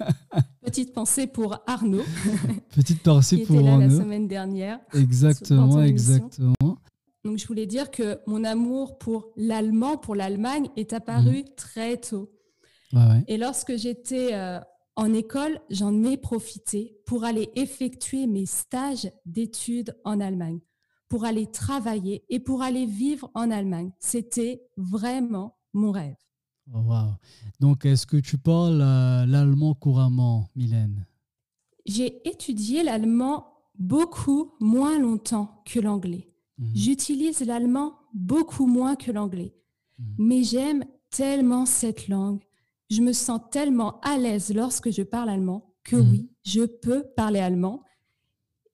Petite 0.62 0.92
pensée 0.92 1.26
pour 1.26 1.58
Arnaud. 1.66 2.02
Petite 2.74 3.02
pensée 3.02 3.38
pour 3.44 3.56
était 3.56 3.64
là 3.64 3.78
la 3.78 3.90
semaine 3.90 4.28
dernière. 4.28 4.80
Exactement, 4.94 5.82
exactement. 5.82 6.54
Donc 7.24 7.38
je 7.38 7.46
voulais 7.46 7.66
dire 7.66 7.90
que 7.90 8.20
mon 8.26 8.44
amour 8.44 8.98
pour 8.98 9.32
l'allemand, 9.36 9.96
pour 9.96 10.14
l'Allemagne, 10.14 10.68
est 10.76 10.92
apparu 10.92 11.38
mhm. 11.38 11.54
très 11.56 11.96
tôt. 11.96 12.30
Et 13.26 13.36
lorsque 13.36 13.76
j'étais 13.76 14.32
euh, 14.32 14.60
en 14.96 15.12
école, 15.12 15.60
j'en 15.68 16.02
ai 16.04 16.16
profité 16.16 16.96
pour 17.04 17.24
aller 17.24 17.50
effectuer 17.54 18.26
mes 18.26 18.46
stages 18.46 19.10
d'études 19.26 19.94
en 20.04 20.20
Allemagne, 20.20 20.60
pour 21.08 21.24
aller 21.24 21.46
travailler 21.46 22.24
et 22.30 22.40
pour 22.40 22.62
aller 22.62 22.86
vivre 22.86 23.30
en 23.34 23.50
Allemagne. 23.50 23.92
C'était 24.00 24.62
vraiment 24.76 25.58
mon 25.74 25.90
rêve. 25.90 26.16
Oh, 26.74 26.80
wow. 26.80 27.12
Donc, 27.60 27.84
est-ce 27.86 28.06
que 28.06 28.16
tu 28.18 28.36
parles 28.38 28.80
euh, 28.82 29.26
l'allemand 29.26 29.74
couramment, 29.74 30.48
Mylène? 30.54 31.06
J'ai 31.86 32.26
étudié 32.28 32.82
l'allemand 32.82 33.46
beaucoup 33.78 34.52
moins 34.60 34.98
longtemps 34.98 35.62
que 35.64 35.80
l'anglais. 35.80 36.28
Mhm. 36.58 36.72
J'utilise 36.74 37.40
l'allemand 37.40 37.94
beaucoup 38.12 38.66
moins 38.66 38.96
que 38.96 39.10
l'anglais. 39.12 39.54
Mhm. 39.98 40.14
Mais 40.18 40.42
j'aime 40.42 40.84
tellement 41.10 41.64
cette 41.66 42.08
langue. 42.08 42.40
je 42.90 43.02
me 43.02 43.12
sens 43.12 43.40
tellement 43.50 44.00
à 44.00 44.16
l'aise 44.16 44.50
lorsque 44.54 44.90
je 44.90 45.02
parle 45.02 45.28
allemand 45.28 45.74
que 45.84 45.96
Mhm. 45.96 46.10
oui, 46.10 46.30
je 46.42 46.62
peux 46.64 47.04
parler 47.16 47.38
allemand 47.38 47.82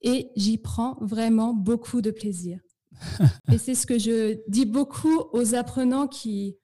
et 0.02 0.30
j'y 0.36 0.56
prends 0.56 0.96
vraiment 1.00 1.52
beaucoup 1.52 2.00
de 2.00 2.12
plaisir. 2.12 2.60
et 3.52 3.58
c'est 3.58 3.74
ce 3.74 3.86
que 3.86 3.98
je 3.98 4.38
dis 4.48 4.66
beaucoup 4.66 5.18
aux 5.32 5.56
apprenants 5.56 6.06
qui 6.06 6.56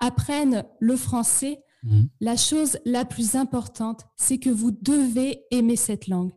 apprennent 0.00 0.64
le 0.80 0.96
français. 0.96 1.62
Mhm. 1.82 2.08
La 2.20 2.36
chose 2.36 2.78
la 2.84 3.04
plus 3.04 3.36
importante, 3.36 4.06
c'est 4.16 4.38
que 4.38 4.50
vous 4.50 4.70
devez 4.70 5.44
aimer 5.50 5.76
cette 5.76 6.08
langue. 6.08 6.32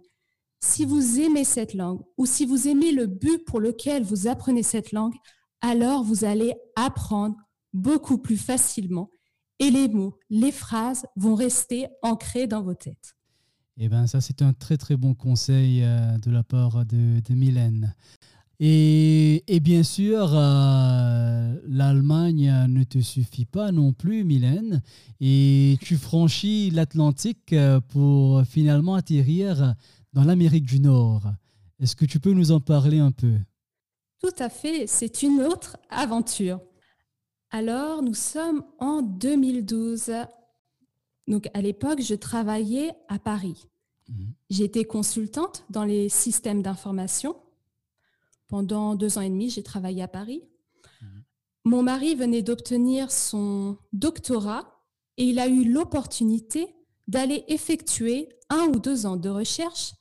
Si 0.62 0.86
vous 0.86 1.20
aimez 1.20 1.44
cette 1.44 1.74
langue 1.74 2.02
ou 2.18 2.26
si 2.26 2.46
vous 2.46 2.68
aimez 2.68 2.92
le 2.92 3.08
but 3.08 3.44
pour 3.46 3.60
lequel 3.60 4.04
vous 4.04 4.28
apprenez 4.28 4.64
cette 4.64 4.94
langue, 4.94 5.16
alors 5.60 6.04
vous 6.04 6.24
allez 6.24 6.54
apprendre 6.76 7.36
beaucoup 7.74 8.18
plus 8.18 8.38
facilement 8.38 9.10
et 9.60 9.72
les 9.72 9.88
mots, 9.88 10.18
les 10.30 10.52
phrases 10.52 11.06
vont 11.16 11.36
rester 11.36 11.88
ancrés 12.02 12.48
dans 12.48 12.62
vos 12.62 12.74
têtes. 12.74 13.16
Eh 13.78 13.90
bien, 13.90 14.06
ça, 14.08 14.22
c'est 14.22 14.42
un 14.42 14.54
très, 14.54 14.78
très 14.78 14.96
bon 14.96 15.16
conseil 15.16 15.84
euh, 15.84 16.18
de 16.20 16.30
la 16.30 16.44
part 16.44 16.86
de, 16.86 17.20
de 17.20 17.34
Mylène. 17.34 17.96
Et, 18.66 19.44
et 19.54 19.60
bien 19.60 19.84
sûr, 19.84 20.30
euh, 20.34 21.54
l'Allemagne 21.68 22.50
ne 22.70 22.86
te 22.86 23.00
suffit 23.00 23.44
pas 23.44 23.74
non 23.74 23.92
plus, 23.92 24.24
Mylène. 24.24 24.82
Et 25.20 25.78
tu 25.82 25.98
franchis 25.98 26.70
l'Atlantique 26.70 27.52
euh, 27.52 27.82
pour 27.82 28.44
finalement 28.46 28.96
atterrir 28.96 29.76
dans 30.14 30.24
l'Amérique 30.24 30.66
du 30.66 30.80
Nord. 30.80 31.24
Est-ce 31.82 31.98
que 31.98 32.06
tu 32.06 32.22
peux 32.22 32.32
nous 32.32 32.54
en 32.54 32.62
parler 32.62 33.00
un 33.00 33.12
peu? 33.12 33.34
Tout 34.22 34.36
à 34.40 34.48
fait, 34.48 34.88
c'est 34.88 35.24
une 35.24 35.42
autre 35.42 35.76
aventure. 35.90 36.62
Alors, 37.52 38.02
nous 38.02 38.16
sommes 38.16 38.64
en 38.80 39.02
2012. 39.02 40.10
Donc, 41.28 41.50
à 41.54 41.62
l'époque, 41.62 42.02
je 42.02 42.16
travaillais 42.16 42.94
à 43.10 43.20
Paris. 43.20 43.68
Mhm. 44.08 44.34
J'étais 44.50 44.86
consultante 44.86 45.66
dans 45.70 45.84
les 45.84 46.08
systèmes 46.08 46.62
d'information. 46.62 47.36
Pendant 48.54 48.94
deux 48.94 49.18
ans 49.18 49.22
et 49.22 49.32
demi, 49.32 49.50
j'ai 49.50 49.64
travaillé 49.64 50.04
à 50.04 50.08
Paris. 50.08 50.44
Mhm. 51.02 51.24
Mon 51.64 51.82
mari 51.82 52.14
venait 52.14 52.44
d'obtenir 52.44 53.10
son 53.10 53.80
doctorat 53.94 54.80
et 55.18 55.24
il 55.24 55.40
a 55.40 55.48
eu 55.48 55.64
l'opportunité 55.64 56.68
d'aller 57.08 57.46
effectuer 57.48 58.30
un 58.50 58.68
ou 58.68 58.78
deux 58.78 59.08
ans 59.08 59.18
de 59.18 59.28
recherche 59.28 59.94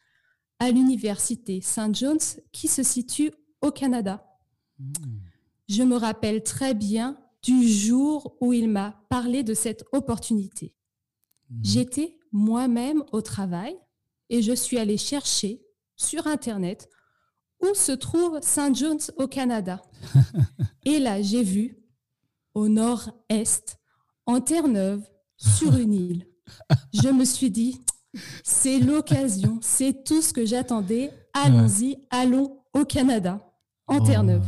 à 0.59 0.71
l'université 0.71 1.62
St. 1.62 1.94
John's 1.94 2.42
qui 2.52 2.68
se 2.68 2.82
situe 2.82 3.32
au 3.62 3.71
Canada. 3.71 4.23
Mhm. 4.78 5.23
Je 5.71 5.82
me 5.82 5.97
rappelle 5.97 6.42
très 6.42 6.75
bien 6.75 7.18
du 7.42 7.66
jour 7.66 8.37
où 8.42 8.52
il 8.52 8.68
m'a 8.68 9.02
parlé 9.09 9.44
de 9.44 9.54
cette 9.54 9.87
opportunité. 9.92 10.75
Mhm. 11.49 11.61
J'étais 11.64 12.18
moi-même 12.32 13.02
au 13.12 13.23
travail 13.23 13.75
et 14.28 14.42
je 14.42 14.52
suis 14.52 14.76
allée 14.76 14.99
chercher 14.99 15.62
sur 15.97 16.26
Internet 16.26 16.90
où 17.62 17.75
se 17.75 17.92
trouve 17.92 18.38
St. 18.42 18.75
John's 18.75 19.12
au 19.16 19.26
Canada? 19.28 19.81
et 20.85 20.99
là, 20.99 21.23
j'ai 21.23 21.42
vu 21.42 21.76
au 22.54 22.69
nord-est, 22.69 23.78
en 24.26 24.40
Terre-Neuve, 24.40 25.02
sur 25.37 25.76
une 25.76 25.92
île. 25.95 26.26
Je 26.92 27.09
me 27.09 27.25
suis 27.25 27.50
dit, 27.50 27.81
c'est 28.45 28.78
l'occasion, 28.78 29.59
c'est 29.62 30.04
tout 30.04 30.21
ce 30.23 30.33
que 30.33 30.45
j'attendais. 30.45 31.11
Allons-y, 31.33 31.97
allons 32.11 32.59
au 32.75 32.85
Canada, 32.85 33.40
en 33.87 33.99
Oh. 33.99 34.07
Terre-Neuve. 34.07 34.45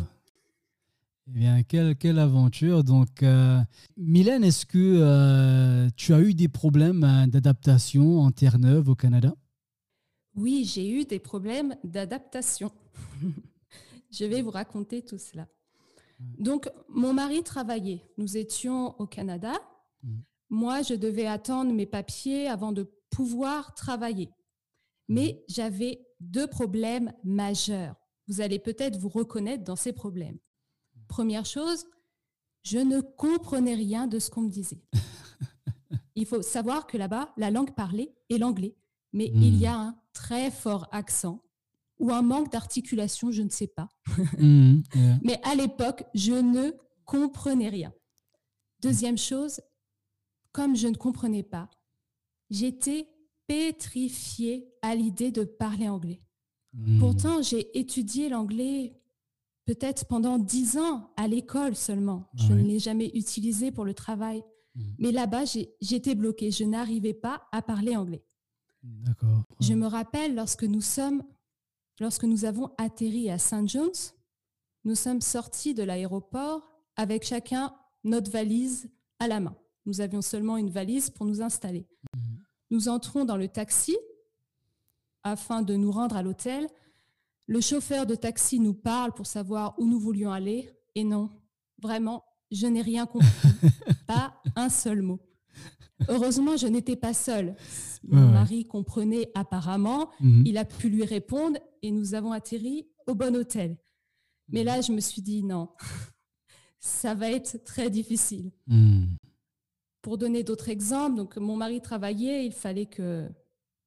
Eh 1.26 1.30
bien, 1.30 1.62
quelle, 1.62 1.97
quelle 1.97 2.18
aventure. 2.18 2.85
Donc, 2.85 3.23
euh, 3.23 3.59
Mylène, 3.97 4.44
est-ce 4.44 4.66
que 4.66 4.76
euh, 4.78 5.88
tu 5.97 6.12
as 6.12 6.21
eu 6.21 6.35
des 6.35 6.49
problèmes 6.49 7.02
euh, 7.02 7.26
d'adaptation 7.26 8.21
en 8.21 8.30
Terre-Neuve 8.30 8.90
au 8.90 8.94
Canada? 8.94 9.35
Oui, 10.37 10.64
j'ai 10.64 10.88
eu 10.88 11.05
des 11.05 11.19
problèmes 11.19 11.76
d'adaptation. 11.85 12.71
Je 14.11 14.25
vais 14.25 14.43
vous 14.43 14.50
raconter 14.50 15.03
tout 15.03 15.19
cela. 15.19 15.49
Donc, 16.38 16.71
mon 16.88 17.12
mari 17.12 17.43
travaillait. 17.43 18.00
Nous 18.17 18.37
étions 18.37 18.99
au 19.00 19.07
Canada. 19.07 19.53
Mhm. 20.03 20.23
Moi, 20.50 20.83
je 20.83 20.95
devais 20.95 21.26
attendre 21.26 21.73
mes 21.73 21.87
papiers 21.87 22.47
avant 22.49 22.71
de 22.71 22.88
pouvoir 23.11 23.75
travailler. 23.75 24.31
Mais 25.09 25.45
j'avais 25.49 26.07
deux 26.21 26.47
problèmes 26.47 27.12
majeurs. 27.25 27.97
Vous 28.29 28.41
allez 28.41 28.59
peut-être 28.61 28.97
vous 28.99 29.09
reconnaître 29.09 29.64
dans 29.64 29.76
ces 29.76 29.93
problèmes. 29.93 30.38
Première 31.09 31.45
chose, 31.45 31.85
je 32.62 32.79
ne 32.79 33.00
comprenais 33.00 33.75
rien 33.75 34.07
de 34.07 34.19
ce 34.21 34.31
qu'on 34.31 34.43
me 34.43 34.50
disait. 34.50 34.83
Il 36.14 36.25
faut 36.26 36.43
savoir 36.43 36.87
que 36.87 36.97
là-bas, 36.97 37.33
la 37.37 37.50
langue 37.50 37.75
parlée 37.75 38.14
est 38.31 38.38
l'anglais, 38.38 38.76
mais 39.12 39.31
Mm. 39.35 39.43
il 39.43 39.57
y 39.59 39.67
a 39.67 39.76
un 39.76 39.97
très 40.14 40.50
fort 40.50 40.88
accent 40.92 41.42
ou 42.00 42.11
un 42.12 42.23
manque 42.23 42.50
d'articulation, 42.50 43.30
je 43.30 43.42
ne 43.42 43.50
sais 43.50 43.66
pas. 43.68 43.88
Yeah. 44.40 45.18
Mais 45.23 45.38
à 45.44 45.54
l'époque, 45.54 46.04
je 46.14 46.33
ne 46.33 46.73
comprenais 47.04 47.68
rien. 47.68 47.92
Deuxième 48.80 49.18
chose, 49.18 49.61
comme 50.52 50.75
je 50.76 50.88
ne 50.88 50.94
comprenais 50.97 51.42
pas, 51.42 51.68
j'étais 52.50 53.09
pétrifiée 53.47 54.66
à 54.83 54.94
l'idée 54.94 55.30
de 55.30 55.44
parler 55.44 55.88
anglais. 55.88 56.21
Mhm. 56.73 56.99
Pourtant, 56.99 57.42
j'ai 57.42 57.76
étudié 57.78 58.28
l'anglais 58.28 58.94
peut-être 59.66 60.06
pendant 60.06 60.38
dix 60.38 60.76
ans 60.78 61.11
à 61.16 61.26
l'école 61.28 61.75
seulement. 61.76 62.28
Je 62.35 62.49
Ouais. 62.52 62.62
ne 62.62 62.66
l'ai 62.68 62.78
jamais 62.78 63.11
utilisé 63.14 63.71
pour 63.71 63.85
le 63.85 63.94
travail. 63.94 64.42
Mhm. 64.75 64.94
Mais 64.99 65.12
là-bas, 65.12 65.44
j'étais 65.80 66.14
bloquée. 66.14 66.50
Je 66.50 66.64
n'arrivais 66.64 67.14
pas 67.14 67.47
à 67.52 67.62
parler 67.62 67.97
anglais. 67.97 68.23
D'accord. 68.85 69.45
Je 69.61 69.73
me 69.73 69.87
rappelle 69.87 70.35
lorsque 70.35 70.64
nous 70.64 70.83
sommes, 70.83 71.23
lorsque 72.00 72.25
nous 72.25 72.45
avons 72.45 72.71
atterri 72.76 73.31
à 73.31 73.38
St. 73.38 73.67
John's, 73.67 74.14
nous 74.85 74.95
sommes 74.95 75.23
sortis 75.23 75.73
de 75.73 75.83
l'aéroport 75.83 76.69
avec 76.97 77.25
chacun 77.25 77.75
notre 78.05 78.31
valise 78.31 78.91
à 79.19 79.29
la 79.29 79.41
main. 79.41 79.57
Nous 79.87 80.03
avions 80.03 80.21
seulement 80.21 80.59
une 80.59 80.71
valise 80.71 81.09
pour 81.09 81.25
nous 81.25 81.41
installer. 81.41 81.87
Mhm. 82.14 82.45
Nous 82.71 82.88
entrons 82.88 83.25
dans 83.25 83.38
le 83.38 83.49
taxi 83.49 83.97
afin 85.23 85.62
de 85.62 85.75
nous 85.75 85.91
rendre 85.91 86.17
à 86.17 86.23
l'hôtel. 86.23 86.69
Le 87.47 87.61
chauffeur 87.61 88.07
de 88.07 88.14
taxi 88.14 88.61
nous 88.61 88.75
parle 88.75 89.12
pour 89.12 89.26
savoir 89.26 89.79
où 89.79 89.87
nous 89.87 89.99
voulions 89.99 90.33
aller. 90.33 90.71
Et 90.95 91.05
non, 91.05 91.31
vraiment, 91.83 92.25
je 92.50 92.67
n'ai 92.67 92.83
rien 92.83 93.07
compris. 93.07 93.29
pas 94.07 94.35
un 94.57 94.69
seul 94.69 95.00
mot. 95.00 95.21
Heureusement, 96.09 96.57
je 96.57 96.67
n'étais 96.67 96.97
pas 96.97 97.15
seule. 97.15 97.55
Mon 98.05 98.19
Ouais, 98.21 98.27
ouais. 98.27 98.33
mari 98.33 98.65
comprenait 98.67 99.31
apparemment. 99.35 100.11
Mhm. 100.21 100.43
Il 100.47 100.59
a 100.59 100.65
pu 100.65 100.89
lui 100.89 101.05
répondre 101.05 101.59
et 101.83 101.91
nous 101.91 102.15
avons 102.15 102.33
atterri 102.33 102.87
au 103.07 103.15
bon 103.15 103.35
hôtel. 103.37 103.77
Mais 104.49 104.65
là, 104.65 104.81
je 104.81 104.93
me 104.93 105.01
suis 105.01 105.23
dit 105.23 105.43
non, 105.43 105.71
ça 106.79 107.15
va 107.15 107.31
être 107.31 107.63
très 107.65 107.91
difficile. 107.91 108.51
Mhm. 108.67 109.17
Pour 110.03 110.19
donner 110.19 110.43
d'autres 110.43 110.69
exemples, 110.69 111.17
donc 111.17 111.37
mon 111.39 111.57
mari 111.57 111.81
travaillait, 111.81 112.45
il 112.45 112.53
fallait 112.53 112.87
que 112.87 113.27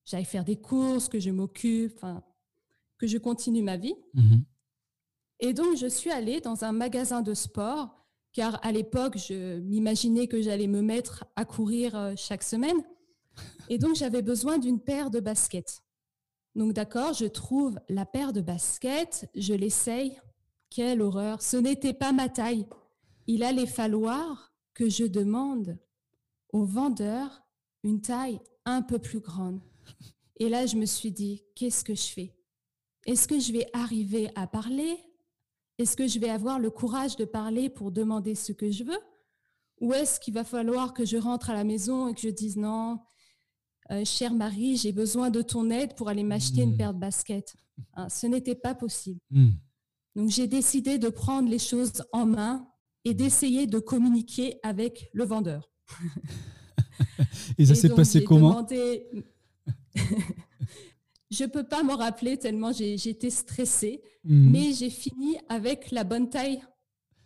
j'aille 0.05 0.25
faire 0.25 0.43
des 0.45 0.55
courses, 0.55 1.09
que 1.09 1.19
je 1.19 1.29
m'occupe, 1.29 1.93
enfin, 1.97 2.23
que 2.97 3.05
je 3.05 3.17
continue 3.19 3.61
ma 3.61 3.77
vie. 3.77 3.93
Mhm. 4.15 4.43
Et 5.41 5.53
donc, 5.53 5.77
je 5.77 5.85
suis 5.85 6.09
allée 6.09 6.41
dans 6.41 6.63
un 6.63 6.71
magasin 6.71 7.21
de 7.21 7.35
sport, 7.35 8.06
car 8.33 8.59
à 8.63 8.71
l'époque, 8.71 9.17
je 9.17 9.59
m'imaginais 9.59 10.27
que 10.27 10.41
j'allais 10.41 10.67
me 10.67 10.81
mettre 10.81 11.25
à 11.35 11.45
courir 11.45 11.95
euh, 11.95 12.13
chaque 12.15 12.43
semaine. 12.43 12.77
Et 13.69 13.77
donc, 13.77 13.95
j'avais 13.95 14.21
besoin 14.21 14.57
d'une 14.57 14.79
paire 14.79 15.09
de 15.09 15.19
baskets. 15.19 15.81
Donc, 16.55 16.73
d'accord, 16.73 17.13
je 17.13 17.25
trouve 17.25 17.79
la 17.89 18.05
paire 18.05 18.33
de 18.33 18.41
baskets, 18.41 19.29
je 19.35 19.53
l'essaye. 19.53 20.19
Quelle 20.69 21.01
horreur, 21.01 21.41
ce 21.41 21.57
n'était 21.57 21.93
pas 21.93 22.11
ma 22.11 22.29
taille. 22.29 22.65
Il 23.27 23.43
allait 23.43 23.67
falloir 23.67 24.53
que 24.73 24.89
je 24.89 25.05
demande 25.05 25.77
au 26.51 26.65
vendeur 26.65 27.43
une 27.83 28.01
taille 28.01 28.39
un 28.65 28.81
peu 28.81 28.99
plus 28.99 29.19
grande. 29.19 29.61
Et 30.37 30.49
là, 30.49 30.65
je 30.65 30.75
me 30.75 30.85
suis 30.85 31.11
dit, 31.11 31.43
qu'est-ce 31.55 31.83
que 31.83 31.95
je 31.95 32.07
fais? 32.07 32.35
Est-ce 33.05 33.27
que 33.27 33.39
je 33.39 33.53
vais 33.53 33.67
arriver 33.73 34.29
à 34.35 34.47
parler 34.47 34.97
Est-ce 35.77 35.95
que 35.95 36.07
je 36.07 36.19
vais 36.19 36.29
avoir 36.29 36.59
le 36.59 36.69
courage 36.69 37.15
de 37.17 37.25
parler 37.25 37.69
pour 37.69 37.91
demander 37.91 38.35
ce 38.35 38.51
que 38.51 38.71
je 38.71 38.83
veux? 38.83 38.99
Ou 39.79 39.93
est-ce 39.93 40.19
qu'il 40.19 40.33
va 40.33 40.43
falloir 40.43 40.93
que 40.93 41.05
je 41.05 41.17
rentre 41.17 41.49
à 41.51 41.53
la 41.53 41.63
maison 41.63 42.07
et 42.07 42.13
que 42.15 42.21
je 42.21 42.29
dise 42.29 42.57
non, 42.57 42.99
euh, 43.91 44.03
cher 44.03 44.33
Marie, 44.33 44.75
j'ai 44.75 44.91
besoin 44.91 45.29
de 45.29 45.41
ton 45.41 45.69
aide 45.69 45.93
pour 45.95 46.09
aller 46.09 46.23
m'acheter 46.23 46.63
une 46.63 46.75
paire 46.77 46.93
de 46.93 46.99
baskets 46.99 47.55
Hein, 47.93 48.09
Ce 48.09 48.25
n'était 48.25 48.55
pas 48.55 48.73
possible. 48.73 49.19
Mhm. 49.29 49.53
Donc 50.15 50.29
j'ai 50.31 50.47
décidé 50.47 50.97
de 50.97 51.09
prendre 51.09 51.47
les 51.47 51.59
choses 51.59 52.03
en 52.11 52.25
main 52.25 52.67
et 53.05 53.13
d'essayer 53.13 53.67
de 53.67 53.77
communiquer 53.77 54.59
avec 54.63 55.09
le 55.13 55.25
vendeur. 55.25 55.69
Et 57.59 57.65
ça 57.67 57.75
s'est 57.75 57.89
passé 57.89 58.23
comment? 58.23 58.49
demandé- 58.63 59.07
Je 61.29 61.43
peux 61.45 61.63
pas 61.63 61.83
m'en 61.83 61.95
rappeler 61.97 62.37
tellement 62.37 62.71
j'étais 62.71 63.29
stressée, 63.29 64.01
Mhm. 64.23 64.51
mais 64.51 64.73
j'ai 64.73 64.89
fini 64.89 65.37
avec 65.49 65.91
la 65.91 66.03
bonne 66.03 66.29
taille 66.29 66.61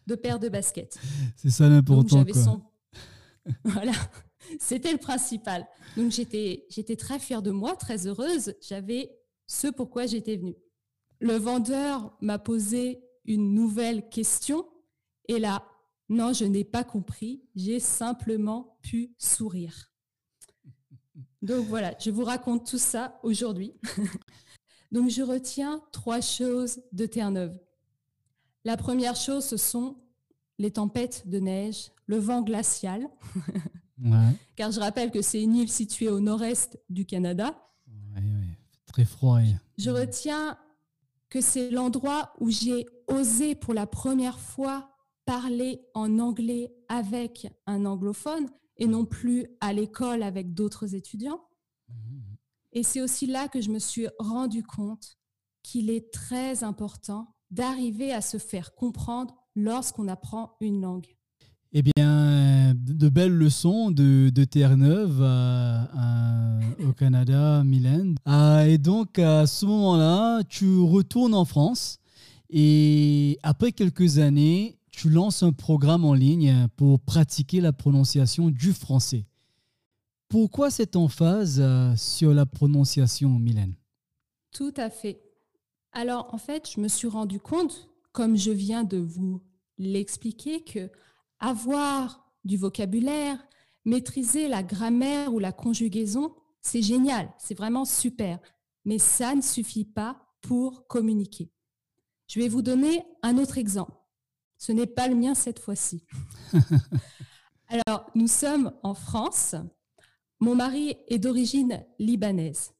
de 0.07 0.15
paire 0.15 0.39
de 0.39 0.49
baskets. 0.49 0.97
C'est 1.35 1.49
ça 1.51 1.67
l'important. 1.69 2.23
son... 2.33 2.61
voilà. 3.63 3.93
C'était 4.59 4.91
le 4.91 4.97
principal. 4.97 5.67
Donc 5.97 6.11
j'étais, 6.11 6.65
j'étais 6.69 6.95
très 6.95 7.19
fière 7.19 7.41
de 7.41 7.51
moi, 7.51 7.75
très 7.75 8.07
heureuse. 8.07 8.53
J'avais 8.67 9.11
ce 9.47 9.67
pourquoi 9.67 10.05
j'étais 10.07 10.35
venue. 10.37 10.55
Le 11.19 11.35
vendeur 11.35 12.15
m'a 12.21 12.39
posé 12.39 13.03
une 13.25 13.53
nouvelle 13.53 14.09
question 14.09 14.67
et 15.27 15.39
là, 15.39 15.63
non, 16.09 16.33
je 16.33 16.45
n'ai 16.45 16.63
pas 16.63 16.83
compris. 16.83 17.43
J'ai 17.55 17.79
simplement 17.79 18.77
pu 18.81 19.13
sourire. 19.17 19.90
Donc 21.41 21.65
voilà, 21.67 21.95
je 21.99 22.11
vous 22.11 22.23
raconte 22.23 22.67
tout 22.67 22.77
ça 22.77 23.19
aujourd'hui. 23.23 23.73
Donc 24.91 25.09
je 25.09 25.23
retiens 25.23 25.81
trois 25.91 26.21
choses 26.21 26.81
de 26.91 27.05
Terre-Neuve. 27.05 27.57
La 28.63 28.77
première 28.77 29.15
chose, 29.15 29.45
ce 29.45 29.57
sont 29.57 29.97
les 30.59 30.71
tempêtes 30.71 31.27
de 31.27 31.39
neige, 31.39 31.91
le 32.05 32.17
vent 32.17 32.41
glacial, 32.41 33.07
car 34.55 34.71
je 34.71 34.79
rappelle 34.79 35.09
que 35.09 35.21
c'est 35.21 35.41
une 35.41 35.55
île 35.55 35.71
située 35.71 36.09
au 36.09 36.19
nord-est 36.19 36.79
du 36.89 37.05
Canada. 37.05 37.55
Très 38.85 39.05
froid. 39.05 39.39
Je 39.77 39.89
retiens 39.89 40.57
que 41.29 41.41
c'est 41.41 41.71
l'endroit 41.71 42.33
où 42.39 42.51
j'ai 42.51 42.85
osé 43.07 43.55
pour 43.55 43.73
la 43.73 43.87
première 43.87 44.39
fois 44.39 44.89
parler 45.25 45.81
en 45.93 46.19
anglais 46.19 46.73
avec 46.89 47.47
un 47.65 47.85
anglophone 47.85 48.49
et 48.81 48.87
non 48.87 49.05
plus 49.05 49.45
à 49.61 49.73
l'école 49.73 50.23
avec 50.23 50.55
d'autres 50.55 50.95
étudiants. 50.95 51.39
Mhm. 51.87 52.23
Et 52.73 52.81
c'est 52.81 52.99
aussi 52.99 53.27
là 53.27 53.47
que 53.47 53.61
je 53.61 53.69
me 53.69 53.77
suis 53.77 54.07
rendu 54.17 54.63
compte 54.63 55.19
qu'il 55.61 55.91
est 55.91 56.11
très 56.11 56.63
important 56.63 57.35
d'arriver 57.51 58.11
à 58.11 58.21
se 58.21 58.39
faire 58.39 58.73
comprendre 58.73 59.35
lorsqu'on 59.55 60.07
apprend 60.07 60.55
une 60.61 60.81
langue. 60.81 61.15
Eh 61.73 61.83
bien, 61.83 62.73
de 62.73 63.07
belles 63.07 63.31
leçons 63.31 63.91
de, 63.91 64.31
Terre-Neuve 64.45 65.19
euh, 65.21 65.83
euh, 65.95 66.89
au 66.89 66.93
Canada, 66.93 67.63
Mylène. 67.63 68.15
Ah, 68.25 68.67
et 68.67 68.79
donc, 68.79 69.19
à 69.19 69.45
ce 69.45 69.67
moment-là, 69.67 70.41
tu 70.49 70.79
retournes 70.79 71.35
en 71.35 71.45
France 71.45 71.99
et 72.49 73.37
après 73.43 73.73
quelques 73.73 74.17
années, 74.17 74.80
tu 74.91 75.09
lances 75.09 75.41
un 75.43 75.53
programme 75.53 76.05
en 76.05 76.13
ligne 76.13 76.67
pour 76.75 76.99
pratiquer 76.99 77.61
la 77.61 77.73
prononciation 77.73 78.49
du 78.49 78.73
français. 78.73 79.25
Pourquoi 80.27 80.69
cette 80.69 80.95
emphase 80.95 81.59
euh, 81.59 81.95
sur 81.95 82.33
la 82.33 82.45
prononciation, 82.45 83.29
Mylène? 83.31 83.75
Tout 84.51 84.73
à 84.77 84.89
fait. 84.89 85.21
Alors, 85.91 86.33
en 86.33 86.37
fait, 86.37 86.69
je 86.73 86.79
me 86.79 86.87
suis 86.87 87.07
rendu 87.07 87.39
compte, 87.39 87.89
comme 88.11 88.37
je 88.37 88.51
viens 88.51 88.83
de 88.83 88.97
vous 88.97 89.41
l'expliquer, 89.77 90.63
que 90.63 90.89
avoir 91.39 92.31
du 92.45 92.57
vocabulaire, 92.57 93.37
maîtriser 93.83 94.47
la 94.47 94.63
grammaire 94.63 95.33
ou 95.33 95.39
la 95.39 95.51
conjugaison, 95.51 96.33
c'est 96.61 96.81
génial, 96.81 97.31
c'est 97.37 97.57
vraiment 97.57 97.85
super. 97.85 98.39
Mais 98.85 98.99
ça 98.99 99.35
ne 99.35 99.41
suffit 99.41 99.85
pas 99.85 100.21
pour 100.41 100.87
communiquer. 100.87 101.51
Je 102.27 102.39
vais 102.39 102.47
vous 102.47 102.61
donner 102.61 103.03
un 103.21 103.37
autre 103.37 103.57
exemple. 103.57 104.00
Ce 104.61 104.71
n'est 104.71 104.85
pas 104.85 105.07
le 105.07 105.15
mien 105.15 105.33
cette 105.33 105.57
fois-ci. 105.57 106.05
Alors, 107.67 108.05
nous 108.13 108.27
sommes 108.27 108.71
en 108.83 108.93
France. 108.93 109.55
Mon 110.39 110.53
mari 110.53 110.95
est 111.07 111.17
d'origine 111.17 111.83
libanaise. 111.97 112.71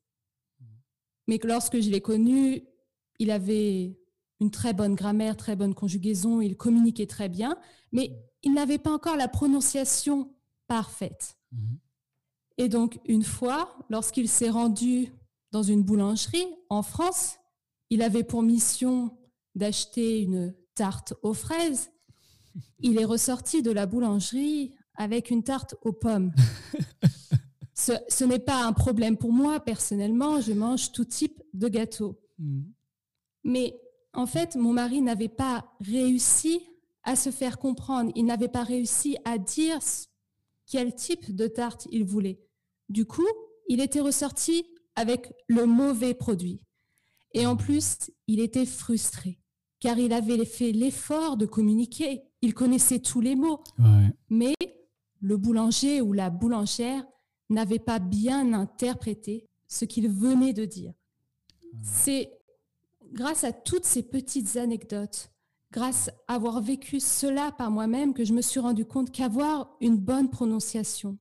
Mais 1.27 1.39
lorsque 1.43 1.79
je 1.79 1.89
l'ai 1.89 2.00
connu, 2.00 2.61
il 3.17 3.31
avait 3.31 3.97
une 4.39 4.51
très 4.51 4.73
bonne 4.73 4.93
grammaire, 4.93 5.35
très 5.35 5.55
bonne 5.55 5.73
conjugaison, 5.73 6.39
il 6.39 6.55
communiquait 6.55 7.07
très 7.07 7.29
bien, 7.29 7.57
mais 7.91 8.15
il 8.43 8.53
n'avait 8.53 8.77
pas 8.77 8.93
encore 8.93 9.17
la 9.17 9.27
prononciation 9.27 10.35
parfaite. 10.67 11.35
Mhm. 11.51 11.79
Et 12.59 12.69
donc, 12.69 13.00
une 13.05 13.23
fois, 13.23 13.75
lorsqu'il 13.89 14.29
s'est 14.29 14.51
rendu 14.51 15.11
dans 15.50 15.63
une 15.63 15.81
boulangerie 15.81 16.46
en 16.70 16.83
France, 16.83 17.39
il 17.89 18.03
avait 18.03 18.24
pour 18.24 18.44
mission 18.44 19.17
d'acheter 19.55 20.22
une 20.22 20.53
tarte 20.81 21.13
aux 21.22 21.35
fraises. 21.35 21.91
Il 22.79 22.98
est 23.00 23.05
ressorti 23.05 23.61
de 23.61 23.70
la 23.70 23.85
boulangerie 23.85 24.74
avec 24.96 25.29
une 25.29 25.44
tarte 25.44 25.75
aux 25.83 25.94
pommes. 25.94 26.33
ce, 27.75 28.24
n'est 28.24 28.39
pas 28.39 28.65
un 28.65 28.74
problème 28.74 29.15
pour 29.15 29.31
moi 29.31 29.59
personnellement, 29.59 30.41
je 30.41 30.53
mange 30.53 30.91
tout 30.91 31.05
type 31.05 31.39
de 31.53 31.67
gâteaux. 31.67 32.20
Mhm. 32.39 32.74
Mais 33.44 33.79
en 34.13 34.25
fait, 34.25 34.55
mon 34.55 34.74
mari 34.74 35.01
n'avait 35.01 35.29
pas 35.29 35.72
réussi 35.81 36.59
à 37.03 37.15
se 37.15 37.29
faire 37.29 37.59
comprendre. 37.59 38.11
Il 38.15 38.25
n'avait 38.25 38.48
pas 38.48 38.63
réussi 38.63 39.17
à 39.24 39.37
dire 39.37 39.77
quel 40.65 40.96
type 40.96 41.35
de 41.35 41.46
tarte 41.46 41.87
il 41.91 42.05
voulait. 42.05 42.41
Du 42.89 43.05
coup, 43.05 43.29
il 43.67 43.81
était 43.81 44.01
ressorti 44.01 44.65
avec 44.96 45.31
le 45.48 45.67
mauvais 45.67 46.15
produit. 46.15 46.65
Et 47.35 47.46
en 47.46 47.55
plus, 47.55 48.09
il 48.25 48.39
était 48.39 48.65
frustré, 48.65 49.39
car 49.81 49.98
il 50.00 50.13
avait 50.13 50.46
fait 50.46 50.72
l'effort 50.72 51.35
de 51.35 51.46
communiquer. 51.46 52.22
Il 52.41 52.53
connaissait 52.53 53.00
tous 53.00 53.20
les 53.20 53.35
mots. 53.35 53.61
Mais 54.29 54.53
le 55.20 55.37
boulanger 55.37 56.00
ou 56.01 56.13
la 56.13 56.29
boulangère 56.29 57.03
n'avait 57.50 57.79
pas 57.79 58.00
bien 58.00 58.53
interprété 58.53 59.46
ce 59.67 59.83
qu'il 59.85 60.07
venait 60.07 60.53
de 60.53 60.65
dire. 60.65 60.94
C'est 61.83 62.31
grâce 63.11 63.44
à 63.44 63.51
toutes 63.51 63.85
ces 63.85 64.03
petites 64.03 64.55
anecdotes, 64.55 65.31
grâce 65.72 66.09
à 66.27 66.35
avoir 66.35 66.61
vécu 66.61 67.00
cela 67.00 67.51
par 67.51 67.72
moi-même, 67.72 68.13
que 68.13 68.24
je 68.24 68.33
me 68.33 68.41
suis 68.41 68.59
rendu 68.59 68.85
compte 68.85 69.11
qu'avoir 69.11 69.75
une 69.81 69.98
bonne 69.98 70.29
prononciation 70.29 71.17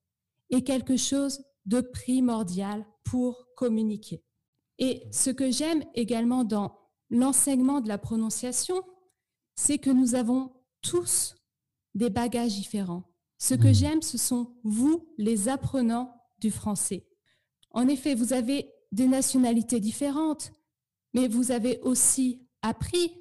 est 0.51 0.63
quelque 0.63 0.97
chose 0.97 1.43
de 1.67 1.81
primordial 1.81 2.85
pour 3.05 3.47
communiquer. 3.57 4.23
Et 4.79 5.03
ce 5.13 5.31
que 5.31 5.51
j'aime 5.51 5.83
également 5.95 6.45
dans 6.45 6.80
l'enseignement 7.11 7.81
de 7.81 7.89
la 7.89 7.99
prononciation, 7.99 8.83
c'est 9.55 9.79
que 9.79 9.91
nous 9.91 10.15
avons 10.15 10.53
tous 10.81 11.35
des 11.95 12.11
bagages 12.11 12.55
différents. 12.55 13.05
Ce 13.39 13.55
que 13.55 13.69
mmh. 13.69 13.75
j'aime, 13.75 14.03
ce 14.03 14.19
sont 14.19 14.55
vous, 14.65 15.09
les 15.19 15.49
apprenants 15.49 16.15
du 16.39 16.51
français. 16.51 17.07
En 17.71 17.89
effet, 17.89 18.15
vous 18.15 18.33
avez 18.33 18.71
des 18.93 19.07
nationalités 19.07 19.81
différentes, 19.81 20.53
mais 21.15 21.29
vous 21.29 21.51
avez 21.53 21.81
aussi 21.81 22.47
appris 22.63 23.13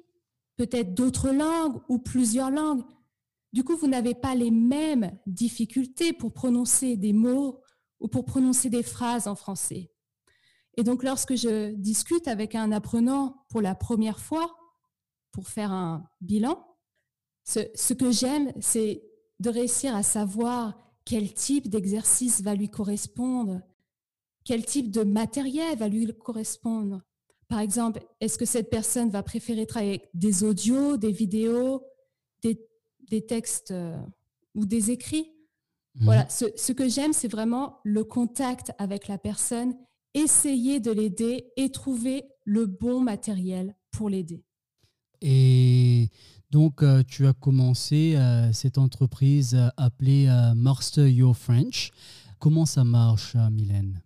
peut-être 0.56 0.94
d'autres 0.94 1.30
langues 1.30 1.80
ou 1.88 1.98
plusieurs 1.98 2.50
langues. 2.50 2.84
Du 3.52 3.64
coup, 3.64 3.76
vous 3.76 3.88
n'avez 3.88 4.14
pas 4.14 4.34
les 4.34 4.50
mêmes 4.50 5.18
difficultés 5.26 6.12
pour 6.12 6.32
prononcer 6.32 6.96
des 6.96 7.12
mots 7.12 7.60
ou 7.98 8.08
pour 8.08 8.24
prononcer 8.24 8.70
des 8.70 8.82
phrases 8.82 9.26
en 9.26 9.34
français. 9.34 9.90
Et 10.76 10.84
donc, 10.84 11.02
lorsque 11.02 11.34
je 11.34 11.72
discute 11.74 12.28
avec 12.28 12.54
un 12.54 12.72
apprenant 12.72 13.44
pour 13.48 13.60
la 13.60 13.74
première 13.74 14.20
fois, 14.20 14.56
pour 15.32 15.48
faire 15.48 15.72
un 15.72 16.08
bilan, 16.20 16.64
ce, 17.44 17.60
ce 17.74 17.94
que 17.94 18.10
j'aime, 18.10 18.52
c'est 18.60 19.02
de 19.40 19.50
réussir 19.50 19.94
à 19.94 20.02
savoir 20.02 20.76
quel 21.04 21.32
type 21.32 21.68
d'exercice 21.68 22.42
va 22.42 22.54
lui 22.54 22.68
correspondre, 22.68 23.60
quel 24.44 24.64
type 24.64 24.90
de 24.90 25.02
matériel 25.02 25.76
va 25.78 25.88
lui 25.88 26.06
correspondre, 26.14 27.02
par 27.50 27.58
exemple, 27.58 28.00
est-ce 28.20 28.38
que 28.38 28.44
cette 28.44 28.70
personne 28.70 29.10
va 29.10 29.24
préférer 29.24 29.66
travailler 29.66 29.94
avec 29.94 30.08
des 30.14 30.44
audios, 30.44 30.96
des 30.96 31.10
vidéos, 31.10 31.84
des, 32.42 33.26
textes 33.26 33.72
euh, 33.72 34.00
ou 34.54 34.66
des 34.66 34.92
écrits? 34.92 35.32
Mhm. 35.96 36.04
Voilà, 36.04 36.28
ce, 36.28 36.72
que 36.72 36.88
j'aime, 36.88 37.12
c'est 37.12 37.26
vraiment 37.26 37.80
le 37.82 38.04
contact 38.04 38.70
avec 38.78 39.08
la 39.08 39.18
personne, 39.18 39.76
essayer 40.14 40.80
de 40.80 40.90
l'aider 40.90 41.46
et 41.56 41.70
trouver 41.70 42.24
le 42.44 42.66
bon 42.66 43.00
matériel 43.00 43.76
pour 43.90 44.08
l'aider. 44.08 44.44
Et 45.20 46.08
donc, 46.50 46.82
euh, 46.82 47.02
tu 47.06 47.26
as 47.26 47.32
commencé 47.32 48.16
euh, 48.16 48.52
cette 48.52 48.78
entreprise 48.78 49.56
appelée 49.76 50.28
Master 50.56 51.06
Your 51.06 51.36
French. 51.36 51.90
Comment 52.38 52.66
ça 52.66 52.84
marche, 52.84 53.36
Mylène? 53.50 54.02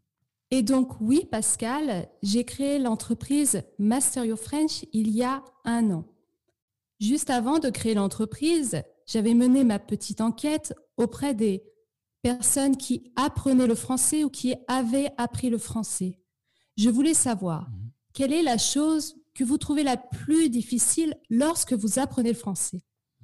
Et 0.50 0.62
donc 0.62 1.00
oui, 1.00 1.26
Pascal, 1.30 2.08
j'ai 2.22 2.44
créé 2.44 2.78
l'entreprise 2.78 3.62
Master 3.78 4.24
Your 4.24 4.38
French 4.38 4.84
il 4.92 5.08
y 5.08 5.24
a 5.24 5.42
un 5.64 5.90
an. 5.90 6.04
Juste 7.00 7.30
avant 7.30 7.58
de 7.58 7.70
créer 7.70 7.94
l'entreprise, 7.94 8.82
j'avais 9.06 9.34
mené 9.34 9.64
ma 9.64 9.78
petite 9.78 10.20
enquête 10.20 10.72
auprès 10.96 11.34
des 11.34 11.64
personnes 12.24 12.78
qui 12.78 13.12
apprenaient 13.16 13.66
le 13.66 13.74
français 13.74 14.24
ou 14.24 14.30
qui 14.30 14.54
avaient 14.66 15.12
appris 15.18 15.50
le 15.50 15.58
français. 15.58 16.18
Je 16.78 16.88
voulais 16.88 17.12
savoir 17.12 17.68
mhm. 17.68 17.90
quelle 18.14 18.32
est 18.32 18.42
la 18.42 18.56
chose 18.56 19.14
que 19.34 19.44
vous 19.44 19.58
trouvez 19.58 19.82
la 19.82 19.98
plus 19.98 20.48
difficile 20.48 21.14
lorsque 21.28 21.74
vous 21.74 21.98
apprenez 21.98 22.30
le 22.30 22.38
français? 22.38 22.82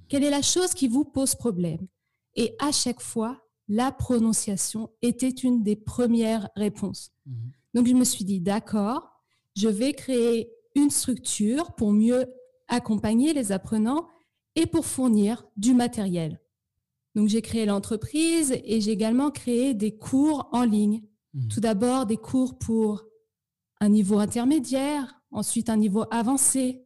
Quelle 0.09 0.23
est 0.23 0.31
la 0.31 0.43
chose 0.43 0.75
qui 0.75 0.87
vous 0.87 1.05
pose 1.05 1.35
problème? 1.35 1.87
Et 2.35 2.55
à 2.59 2.73
chaque 2.73 3.01
fois, 3.01 3.41
la 3.69 3.91
prononciation 3.91 4.91
était 5.01 5.31
une 5.31 5.63
des 5.63 5.77
premières 5.77 6.51
réponses. 6.55 7.11
Mhm. 7.25 7.53
Donc 7.73 7.87
je 7.87 7.95
me 7.95 8.05
suis 8.05 8.27
dit, 8.27 8.41
d'accord, 8.41 9.11
je 9.57 9.69
vais 9.69 9.95
créer 9.95 10.53
une 10.75 10.91
structure 10.91 11.73
pour 11.75 11.93
mieux 11.93 12.27
accompagner 12.69 13.33
les 13.33 13.51
apprenants 13.51 14.09
et 14.57 14.67
pour 14.67 14.85
fournir 14.85 15.47
du 15.57 15.73
matériel. 15.73 16.40
Donc 17.15 17.29
j'ai 17.29 17.43
créé 17.43 17.67
l'entreprise 17.67 18.55
et 18.65 18.81
j'ai 18.81 18.93
également 18.93 19.31
créé 19.31 19.75
des 19.75 19.97
cours 19.97 20.49
en 20.53 20.65
ligne. 20.65 21.03
Mhm. 21.35 21.49
Tout 21.49 21.61
d'abord 21.61 22.07
des 22.07 22.17
cours 22.17 22.59
pour 22.59 23.05
un 23.81 23.89
niveau 23.89 24.19
intermédiaire, 24.19 25.21
ensuite 25.31 25.69
un 25.71 25.77
niveau 25.77 26.05
avancé. 26.11 26.85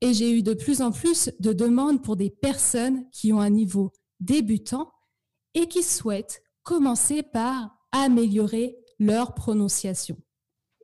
Et 0.00 0.14
j'ai 0.14 0.32
eu 0.32 0.42
de 0.42 0.54
plus 0.54 0.80
en 0.80 0.92
plus 0.92 1.30
de 1.40 1.52
demandes 1.52 2.02
pour 2.02 2.16
des 2.16 2.30
personnes 2.30 3.08
qui 3.10 3.32
ont 3.32 3.40
un 3.40 3.50
niveau 3.50 3.92
débutant 4.18 4.90
et 5.54 5.66
qui 5.66 5.82
souhaitent 5.82 6.42
commencer 6.62 7.22
par 7.22 7.76
améliorer 7.92 8.76
leur 8.98 9.34
prononciation. 9.34 10.16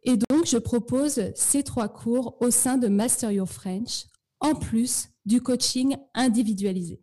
Et 0.02 0.16
donc, 0.16 0.46
je 0.46 0.58
propose 0.58 1.20
ces 1.34 1.62
trois 1.62 1.88
cours 1.88 2.36
au 2.40 2.50
sein 2.50 2.78
de 2.78 2.88
Master 2.88 3.32
Your 3.32 3.48
French, 3.48 4.06
en 4.40 4.54
plus 4.54 5.08
du 5.24 5.40
coaching 5.40 5.96
individualisé. 6.14 7.02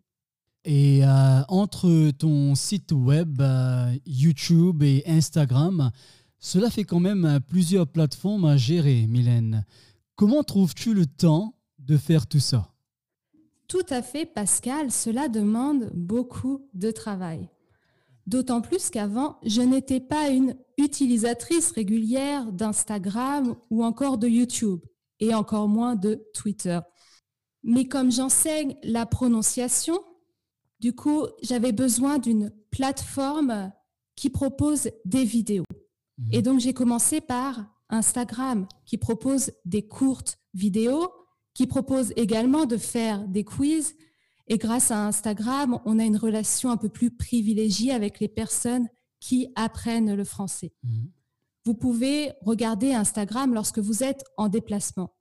Et 0.64 1.04
euh, 1.04 1.42
entre 1.48 2.10
ton 2.12 2.54
site 2.54 2.92
web, 2.92 3.40
euh, 3.40 3.92
YouTube 4.06 4.82
et 4.82 5.02
Instagram, 5.06 5.90
cela 6.38 6.70
fait 6.70 6.84
quand 6.84 7.00
même 7.00 7.24
euh, 7.24 7.40
plusieurs 7.40 7.86
plateformes 7.86 8.46
à 8.46 8.56
gérer, 8.56 9.06
Mylène. 9.06 9.64
Comment 10.16 10.42
trouves-tu 10.42 10.94
le 10.94 11.06
temps 11.06 11.54
de 11.78 11.98
faire 11.98 12.26
tout 12.26 12.40
ça? 12.40 12.72
Tout 13.68 13.84
à 13.90 14.00
fait, 14.00 14.24
Pascal, 14.24 14.90
cela 14.90 15.28
demande 15.28 15.90
beaucoup 15.92 16.68
de 16.72 16.90
travail. 16.90 17.50
D'autant 18.26 18.62
plus 18.62 18.88
qu'avant, 18.88 19.36
je 19.44 19.60
n'étais 19.60 20.00
pas 20.00 20.30
une 20.30 20.56
utilisatrice 20.78 21.72
régulière 21.72 22.52
d'Instagram 22.52 23.54
ou 23.68 23.84
encore 23.84 24.16
de 24.16 24.28
YouTube, 24.28 24.80
et 25.20 25.34
encore 25.34 25.68
moins 25.68 25.94
de 25.94 26.24
Twitter. 26.34 26.80
Mais 27.62 27.86
comme 27.86 28.10
j'enseigne 28.10 28.76
la 28.82 29.06
prononciation, 29.06 29.98
du 30.84 30.94
coup, 30.94 31.24
j'avais 31.42 31.72
besoin 31.72 32.18
d'une 32.18 32.52
plateforme 32.70 33.72
qui 34.16 34.28
propose 34.28 34.90
des 35.06 35.24
vidéos. 35.24 35.64
Mhm. 36.18 36.28
Et 36.30 36.42
donc, 36.42 36.60
j'ai 36.60 36.74
commencé 36.74 37.22
par 37.22 37.64
Instagram, 37.88 38.68
qui 38.84 38.98
propose 38.98 39.50
des 39.64 39.88
courtes 39.88 40.36
vidéos, 40.52 41.10
qui 41.54 41.66
propose 41.66 42.12
également 42.16 42.66
de 42.66 42.76
faire 42.76 43.26
des 43.26 43.44
quiz. 43.44 43.94
Et 44.46 44.58
grâce 44.58 44.90
à 44.90 45.06
Instagram, 45.06 45.80
on 45.86 45.98
a 45.98 46.04
une 46.04 46.18
relation 46.18 46.70
un 46.70 46.76
peu 46.76 46.90
plus 46.90 47.10
privilégiée 47.10 47.92
avec 47.92 48.20
les 48.20 48.28
personnes 48.28 48.86
qui 49.20 49.48
apprennent 49.54 50.14
le 50.14 50.24
français. 50.24 50.74
Mhm. 50.82 51.10
Vous 51.64 51.74
pouvez 51.74 52.32
regarder 52.42 52.92
Instagram 52.92 53.54
lorsque 53.54 53.78
vous 53.78 54.04
êtes 54.04 54.22
en 54.36 54.50
déplacement. 54.50 55.16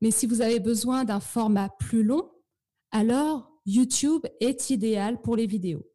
Mais 0.00 0.12
si 0.12 0.28
vous 0.28 0.40
avez 0.40 0.60
besoin 0.60 1.02
d'un 1.02 1.18
format 1.18 1.68
plus 1.80 2.04
long, 2.04 2.30
alors 2.92 3.53
YouTube 3.66 4.26
est 4.40 4.70
idéal 4.70 5.20
pour 5.20 5.36
les 5.36 5.46
vidéos. 5.46 5.86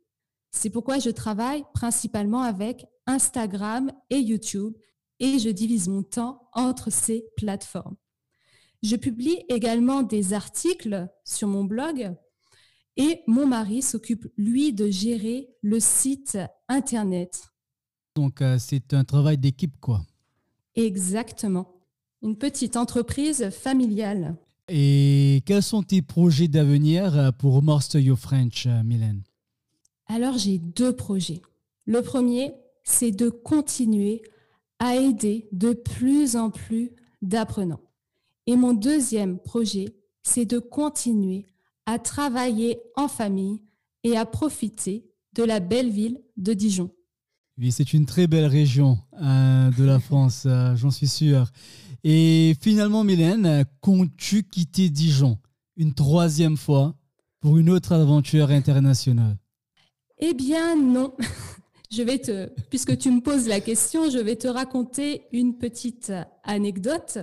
C'est 0.51 0.69
pourquoi 0.69 0.99
je 0.99 1.09
travaille 1.09 1.63
principalement 1.73 2.41
avec 2.41 2.85
Instagram 3.05 3.91
et 4.09 4.19
YouTube 4.19 4.73
et 5.19 5.37
je 5.37 5.49
divise 5.49 5.87
mon 5.87 6.03
temps 6.03 6.49
entre 6.53 6.91
ces 6.91 7.25
plateformes. 7.37 7.95
Je 8.81 8.95
publie 8.95 9.43
également 9.49 10.03
des 10.03 10.33
articles 10.33 11.07
sur 11.25 11.47
mon 11.47 11.63
blog 11.63 12.15
et 12.97 13.21
mon 13.27 13.45
mari 13.45 13.81
s'occupe, 13.81 14.27
lui, 14.37 14.73
de 14.73 14.89
gérer 14.89 15.49
le 15.61 15.79
site 15.79 16.37
Internet. 16.67 17.49
Donc, 18.15 18.41
euh, 18.41 18.57
c'est 18.59 18.93
un 18.93 19.03
travail 19.03 19.37
d'équipe, 19.37 19.79
quoi. 19.79 20.01
Exactement. 20.75 21.75
Une 22.21 22.37
petite 22.37 22.75
entreprise 22.75 23.49
familiale. 23.51 24.35
Et 24.69 25.41
quels 25.45 25.63
sont 25.63 25.83
tes 25.83 26.01
projets 26.01 26.47
d'avenir 26.47 27.17
euh, 27.17 27.31
pour 27.31 27.63
Master 27.63 27.99
Your 27.99 28.17
French, 28.17 28.65
euh, 28.67 28.83
Mylène? 28.83 29.23
Alors 30.07 30.37
j'ai 30.37 30.59
deux 30.59 30.95
projets. 30.95 31.41
Le 31.85 32.01
premier, 32.01 32.53
c'est 32.83 33.11
de 33.11 33.29
continuer 33.29 34.21
à 34.79 34.95
aider 34.95 35.47
de 35.51 35.73
plus 35.73 36.35
en 36.35 36.49
plus 36.49 36.91
d'apprenants. 37.21 37.81
Et 38.47 38.55
mon 38.55 38.73
deuxième 38.73 39.39
projet, 39.39 39.95
c'est 40.23 40.45
de 40.45 40.59
continuer 40.59 41.45
à 41.85 41.99
travailler 41.99 42.79
en 42.95 43.07
famille 43.07 43.61
et 44.03 44.17
à 44.17 44.25
profiter 44.25 45.05
de 45.33 45.43
la 45.43 45.59
belle 45.59 45.89
ville 45.89 46.21
de 46.37 46.53
Dijon. 46.53 46.91
Oui, 47.59 47.73
c'est 47.73 47.91
une 47.91 48.05
très 48.05 48.27
belle 48.27 48.45
région 48.45 48.99
euh, 49.21 49.69
de 49.71 49.83
la 49.83 49.99
France, 49.99 50.43
euh, 50.45 50.77
j'en 50.77 50.91
suis 50.91 51.09
sûr. 51.09 51.51
Et 52.05 52.55
finalement, 52.61 53.03
Mylène, 53.03 53.65
comptes-tu 53.81 54.43
quitter 54.43 54.89
Dijon 54.89 55.37
une 55.75 55.93
troisième 55.93 56.55
fois 56.55 56.95
pour 57.41 57.57
une 57.57 57.69
autre 57.69 57.91
aventure 57.91 58.51
internationale? 58.51 59.37
Eh 60.19 60.33
bien 60.33 60.77
non. 60.77 61.13
Je 61.91 62.03
vais 62.03 62.19
te, 62.19 62.49
puisque 62.69 62.97
tu 62.97 63.11
me 63.11 63.19
poses 63.19 63.47
la 63.47 63.61
question, 63.61 64.11
je 64.11 64.19
vais 64.19 64.35
te 64.35 64.47
raconter 64.47 65.23
une 65.31 65.57
petite 65.57 66.13
anecdote. 66.43 67.17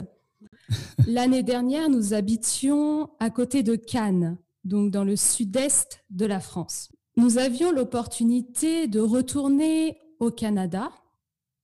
L'année 1.07 1.45
dernière, 1.45 1.89
nous 1.89 2.15
habitions 2.15 3.11
à 3.21 3.31
côté 3.31 3.63
de 3.63 3.77
Cannes, 3.77 4.39
donc 4.65 4.91
dans 4.91 5.05
le 5.05 5.15
sud-est 5.15 6.05
de 6.11 6.27
la 6.27 6.41
France. 6.41 6.89
Nous 7.17 7.39
avions 7.39 7.71
l'opportunité 7.71 8.89
de 8.89 8.99
retourner 8.99 9.97
au 10.21 10.31
Canada, 10.31 10.91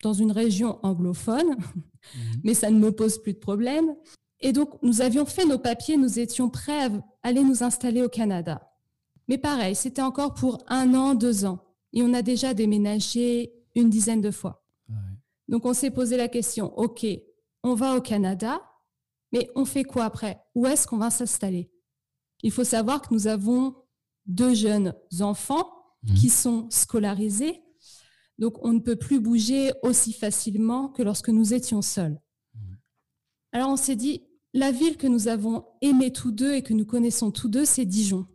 dans 0.03 0.13
une 0.13 0.33
région 0.33 0.79
anglophone, 0.83 1.57
mais 2.45 2.55
ça 2.55 2.71
ne 2.71 2.79
me 2.79 2.91
pose 2.93 3.21
plus 3.23 3.35
de 3.35 3.39
problème. 3.39 3.95
Et 4.41 4.53
donc, 4.53 4.71
nous 4.83 5.01
avions 5.01 5.25
fait 5.25 5.45
nos 5.45 5.59
papiers, 5.59 5.97
nous 5.97 6.19
étions 6.19 6.51
prêts 6.51 6.87
à 6.87 6.91
aller 7.23 7.45
nous 7.45 7.63
installer 7.63 8.03
au 8.03 8.09
Canada. 8.09 8.69
Mais 9.29 9.39
pareil, 9.39 9.77
c'était 9.77 10.03
encore 10.03 10.35
pour 10.35 10.59
un 10.67 10.95
an, 10.95 11.15
deux 11.15 11.45
ans. 11.45 11.61
Et 11.93 12.03
on 12.03 12.13
a 12.15 12.23
déjà 12.23 12.53
déménagé 12.55 13.53
une 13.77 13.89
dizaine 13.89 14.21
de 14.21 14.31
fois. 14.33 14.65
Ouais. 14.89 14.97
Donc, 15.49 15.65
on 15.65 15.75
s'est 15.75 15.91
posé 15.93 16.17
la 16.17 16.29
question, 16.29 16.77
OK, 16.79 17.07
on 17.63 17.75
va 17.75 17.97
au 17.97 18.01
Canada, 18.01 18.61
mais 19.33 19.49
on 19.55 19.65
fait 19.65 19.85
quoi 19.85 20.05
après? 20.07 20.41
Où 20.57 20.67
est-ce 20.67 20.87
qu'on 20.89 20.99
va 20.99 21.11
s'installer? 21.11 21.71
Il 22.43 22.51
faut 22.51 22.65
savoir 22.65 23.01
que 23.03 23.15
nous 23.15 23.29
avons 23.29 23.77
deux 24.27 24.55
jeunes 24.55 24.95
enfants 25.21 25.69
Mhm. 26.05 26.15
qui 26.17 26.29
sont 26.31 26.67
scolarisés. 26.71 27.63
Donc, 28.39 28.65
on 28.65 28.73
ne 28.73 28.81
peut 28.81 28.97
plus 28.97 29.21
bouger 29.21 29.73
aussi 29.83 30.13
facilement 30.13 30.89
que 30.89 31.03
lorsque 31.03 31.29
nous 31.29 31.55
étions 31.55 31.83
seuls. 31.83 32.21
Alors, 33.53 33.69
on 33.69 33.77
s'est 33.77 33.97
dit, 33.97 34.23
la 34.55 34.73
ville 34.73 34.97
que 34.97 35.07
nous 35.07 35.29
avons 35.29 35.65
aimée 35.81 36.13
tous 36.13 36.33
deux 36.33 36.55
et 36.55 36.63
que 36.63 36.75
nous 36.75 36.87
connaissons 36.87 37.31
tous 37.31 37.49
deux, 37.49 37.65
c'est 37.65 37.85
Dijon. 37.85 38.27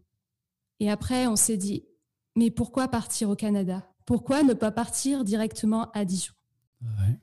Et 0.80 0.90
après, 0.90 1.28
on 1.28 1.36
s'est 1.36 1.58
dit, 1.58 1.86
mais 2.36 2.52
pourquoi 2.52 2.88
partir 2.88 3.30
au 3.30 3.36
Canada? 3.36 3.90
Pourquoi 4.06 4.44
ne 4.44 4.54
pas 4.54 4.72
partir 4.72 5.24
directement 5.24 5.92
à 5.92 6.06
Dijon? 6.06 6.34
Ouais. 6.82 7.20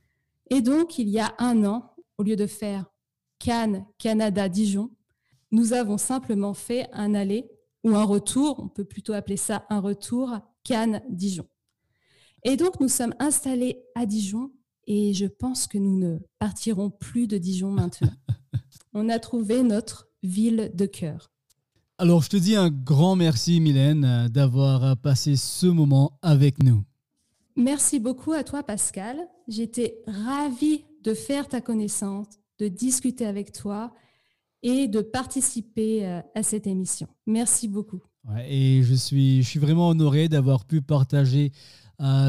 Et 0.51 0.61
donc, 0.61 0.99
il 0.99 1.09
y 1.09 1.21
a 1.21 1.35
un 1.39 1.65
an, 1.65 1.95
au 2.19 2.23
lieu 2.25 2.37
de 2.37 2.47
faire 2.47 2.87
Cannes, 3.39 3.87
Canada, 3.99 4.49
Dijon, 4.49 4.91
nous 5.51 5.73
avons 5.73 5.99
simplement 5.99 6.55
fait 6.55 6.89
un 6.93 7.15
aller 7.15 7.49
ou 7.85 7.95
un 7.95 8.05
retour, 8.05 8.59
on 8.59 8.69
peut 8.69 8.85
plutôt 8.85 9.13
appeler 9.13 9.37
ça 9.37 9.67
un 9.71 9.81
retour, 9.81 10.39
Cannes-Dijon. 10.65 11.47
Et 12.45 12.57
donc, 12.57 12.79
nous 12.79 12.89
sommes 12.89 13.15
installés 13.19 13.83
à 13.95 14.05
Dijon 14.05 14.53
et 14.87 15.15
je 15.15 15.25
pense 15.27 15.67
que 15.67 15.79
nous 15.79 15.99
ne 15.99 16.19
partirons 16.39 16.91
plus 16.91 17.27
de 17.27 17.39
Dijon 17.39 17.71
maintenant. 17.71 18.13
On 18.93 19.09
a 19.09 19.19
trouvé 19.19 19.63
notre 19.63 20.09
ville 20.23 20.71
de 20.75 20.87
cœur. 20.87 21.31
Alors, 21.97 22.23
je 22.23 22.29
te 22.29 22.37
dis 22.37 22.55
un 22.55 22.71
grand 22.71 23.17
merci, 23.17 23.61
Mylène, 23.61 24.05
euh, 24.05 24.29
d'avoir 24.29 24.85
euh, 24.85 24.95
passé 24.95 25.37
ce 25.37 25.67
moment 25.67 26.19
avec 26.23 26.63
nous. 26.63 26.83
Merci 27.57 28.01
beaucoup 28.01 28.33
à 28.33 28.43
toi, 28.43 28.63
Pascal. 28.63 29.17
J'étais 29.49 30.03
ravie 30.07 30.85
de 31.03 31.15
faire 31.15 31.49
ta 31.49 31.61
connaissance, 31.61 32.27
de 32.59 32.69
discuter 32.69 33.27
avec 33.27 33.53
toi 33.53 33.95
et 34.63 34.89
de 34.89 35.01
participer 35.01 36.05
euh, 36.05 36.21
à 36.35 36.43
cette 36.43 36.67
émission. 36.67 37.07
Merci 37.27 37.69
beaucoup. 37.69 38.03
Ouais, 38.29 38.53
et 38.53 38.83
je 38.83 38.95
suis, 38.95 39.43
je 39.43 39.49
suis 39.49 39.61
vraiment 39.61 39.89
honoré 39.89 40.29
d'avoir 40.29 40.65
pu 40.65 40.83
partager 40.83 41.53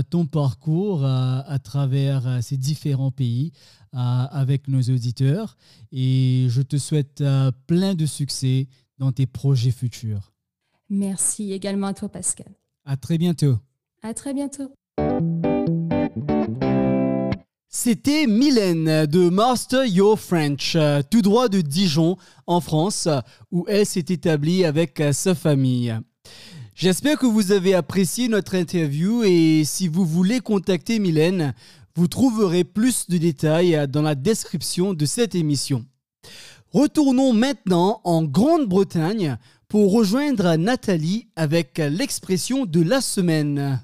ton 0.10 0.26
parcours 0.26 1.04
euh, 1.04 1.42
à 1.46 1.60
travers 1.60 2.28
euh, 2.28 2.42
ces 2.42 2.58
différents 2.58 3.12
pays 3.12 3.52
euh, 3.94 3.98
avec 3.98 4.68
nos 4.68 4.82
auditeurs. 4.82 5.58
Et 5.92 6.48
je 6.50 6.62
te 6.62 6.78
souhaite 6.78 7.22
euh, 7.22 7.52
plein 7.68 7.96
de 7.96 8.06
succès 8.06 8.68
dans 8.98 9.12
tes 9.12 9.26
projets 9.26 9.72
futurs. 9.72 10.34
Merci 10.90 11.52
également 11.54 11.88
à 11.88 11.94
toi, 11.94 12.10
Pascal. 12.10 12.48
À 12.86 12.98
très 12.98 13.18
bientôt. 13.18 13.58
À 14.04 14.14
très 14.14 14.34
bientôt. 14.34 14.72
C'était 17.78 18.26
Mylène 18.26 19.06
de 19.06 19.30
Master 19.30 19.86
Your 19.86 20.18
French, 20.18 20.76
euh, 20.76 21.02
tout 21.10 21.22
droit 21.22 21.50
de 21.50 21.60
Dijon, 21.60 22.16
en 22.48 22.62
France, 22.62 23.10
où 23.52 23.66
elle 23.68 23.86
s'est 23.86 24.06
établie 24.10 24.64
avec 24.64 25.02
euh, 25.02 25.12
sa 25.12 25.36
famille. 25.36 25.94
J'espère 26.78 27.18
que 27.18 27.26
vous 27.26 27.54
avez 27.54 27.74
apprécié 27.74 28.28
notre 28.28 28.54
interview 28.54 29.24
et 29.24 29.64
si 29.64 29.88
vous 29.88 30.04
voulez 30.06 30.42
contacter 30.42 31.00
Mylène, 31.00 31.54
vous 31.96 32.10
trouverez 32.10 32.66
plus 32.66 33.10
de 33.10 33.18
détails 33.18 33.88
dans 33.88 34.02
la 34.02 34.14
description 34.14 34.94
de 34.94 35.06
cette 35.06 35.36
émission. 35.36 35.86
Retournons 36.74 37.32
maintenant 37.32 38.02
en 38.04 38.24
Grande-Bretagne 38.24 39.38
pour 39.70 39.94
rejoindre 39.94 40.58
Nathalie 40.58 41.30
avec 41.38 41.78
l'expression 41.78 42.66
de 42.66 42.82
la 42.82 43.00
semaine. 43.00 43.82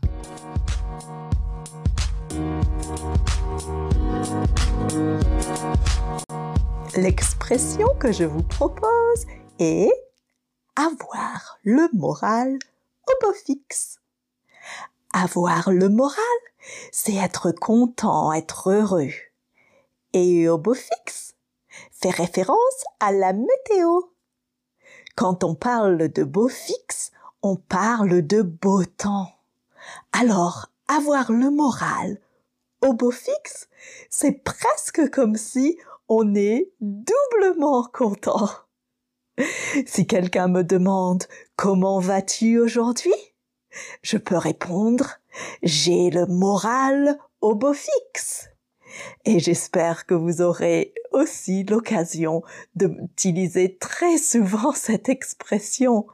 L'expression 6.98 7.88
que 7.98 8.12
je 8.12 8.26
vous 8.26 8.44
propose 8.44 9.26
est 9.60 9.90
avoir 10.76 11.58
le 11.64 11.88
moral 11.94 12.60
Avoir 15.14 15.72
le 15.72 15.90
moral, 15.90 16.16
c'est 16.92 17.16
être 17.16 17.52
content, 17.52 18.32
être 18.34 18.72
heureux. 18.72 19.12
Et 20.14 20.48
au 20.48 20.58
beau 20.58 20.74
fixe 20.74 21.36
fait 21.92 22.10
référence 22.10 22.84
à 23.00 23.12
la 23.12 23.34
météo. 23.34 24.02
Quand 25.16 25.44
on 25.44 25.56
parle 25.56 26.10
de 26.10 26.24
beau 26.24 26.48
fixe, 26.48 27.12
on 27.42 27.56
parle 27.56 28.26
de 28.26 28.42
beau 28.42 28.86
temps. 28.86 29.32
Alors, 30.12 30.68
avoir 30.88 31.32
le 31.32 31.50
moral 31.50 32.20
au 32.82 32.94
beau 32.94 33.12
fixe, 33.12 33.68
c'est 34.10 34.44
presque 34.44 35.10
comme 35.12 35.36
si 35.36 35.78
on 36.08 36.36
est 36.36 36.72
doublement 36.82 37.84
content. 37.84 38.50
Si 39.86 40.08
quelqu'un 40.08 40.48
me 40.48 40.64
demande 40.64 41.24
comment 41.56 42.00
vas-tu 42.00 42.60
aujourd'hui, 42.60 43.14
je 44.02 44.18
peux 44.18 44.38
répondre 44.38 45.22
j'ai 45.64 46.10
le 46.10 46.26
moral 46.26 47.18
au 47.40 47.56
beau 47.56 47.74
fixe. 47.74 48.50
Et 49.24 49.40
j'espère 49.40 50.06
que 50.06 50.14
vous 50.14 50.42
aurez 50.42 50.94
aussi 51.12 51.64
l'occasion 51.64 52.44
d'utiliser 52.76 53.78
très 53.78 54.18
souvent 54.18 54.74
cette 54.74 55.08
expression 55.08 56.08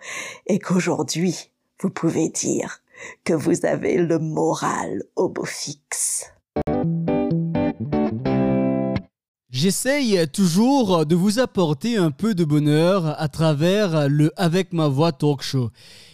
et 0.46 0.60
qu'aujourd'hui, 0.60 1.52
vous 1.80 1.90
pouvez 1.90 2.30
dire 2.30 2.84
que 3.24 3.34
vous 3.34 3.66
avez 3.66 3.98
le 3.98 4.20
moral 4.20 5.04
au 5.16 5.30
beau 5.30 5.46
fixe. 5.46 6.32
J'essaye 9.60 10.28
toujours 10.28 11.08
de 11.08 11.16
vous 11.16 11.40
apporter 11.40 11.98
un 11.98 12.12
peu 12.12 12.36
de 12.36 12.46
bonheur 12.46 13.20
à 13.20 13.28
travers 13.28 14.08
le 14.08 14.32
Avec 14.38 14.72
ma 14.72 14.88
voix 14.88 15.12
talk 15.12 15.42
show. 15.42 15.72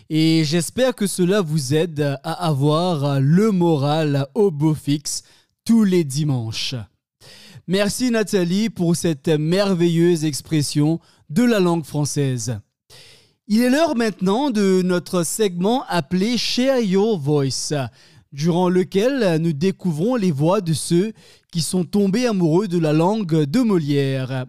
Et 0.09 0.45
j'espère 0.45 0.95
que 0.95 1.07
cela 1.07 1.41
vous 1.41 1.73
aide 1.73 2.17
à 2.23 2.31
avoir 2.47 3.19
le 3.19 3.51
moral 3.51 4.27
au 4.33 4.49
beau 4.49 4.73
fixe 4.73 5.23
tous 5.65 5.83
les 5.83 6.05
dimanches. 6.05 6.75
Merci 7.67 8.11
Nathalie 8.11 8.69
pour 8.69 8.95
cette 8.95 9.27
merveilleuse 9.27 10.23
expression 10.23 11.01
de 11.29 11.43
la 11.43 11.59
langue 11.59 11.83
française. 11.83 12.61
Il 13.49 13.61
est 13.61 13.69
l'heure 13.69 13.97
maintenant 13.97 14.51
de 14.51 14.81
notre 14.85 15.23
segment 15.23 15.83
appelé 15.89 16.37
Share 16.37 16.79
Your 16.79 17.19
Voice, 17.19 17.73
durant 18.33 18.67
lequel 18.67 19.37
nous 19.41 19.53
découvrons 19.53 20.15
les 20.15 20.31
voix 20.31 20.59
de 20.59 20.73
ceux 20.73 21.13
qui 21.51 21.61
sont 21.61 21.85
tombés 21.85 22.27
amoureux 22.27 22.67
de 22.67 22.79
la 22.79 22.91
langue 22.91 23.43
de 23.45 23.59
Molière. 23.61 24.47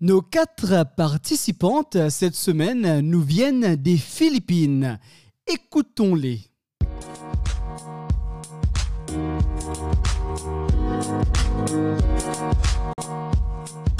Nos 0.00 0.22
quatre 0.22 0.86
participantes 0.96 2.08
cette 2.08 2.34
semaine 2.34 3.00
nous 3.00 3.20
viennent 3.20 3.76
des 3.76 3.98
Philippines. 3.98 4.98
Écoutons-les. 5.46 6.40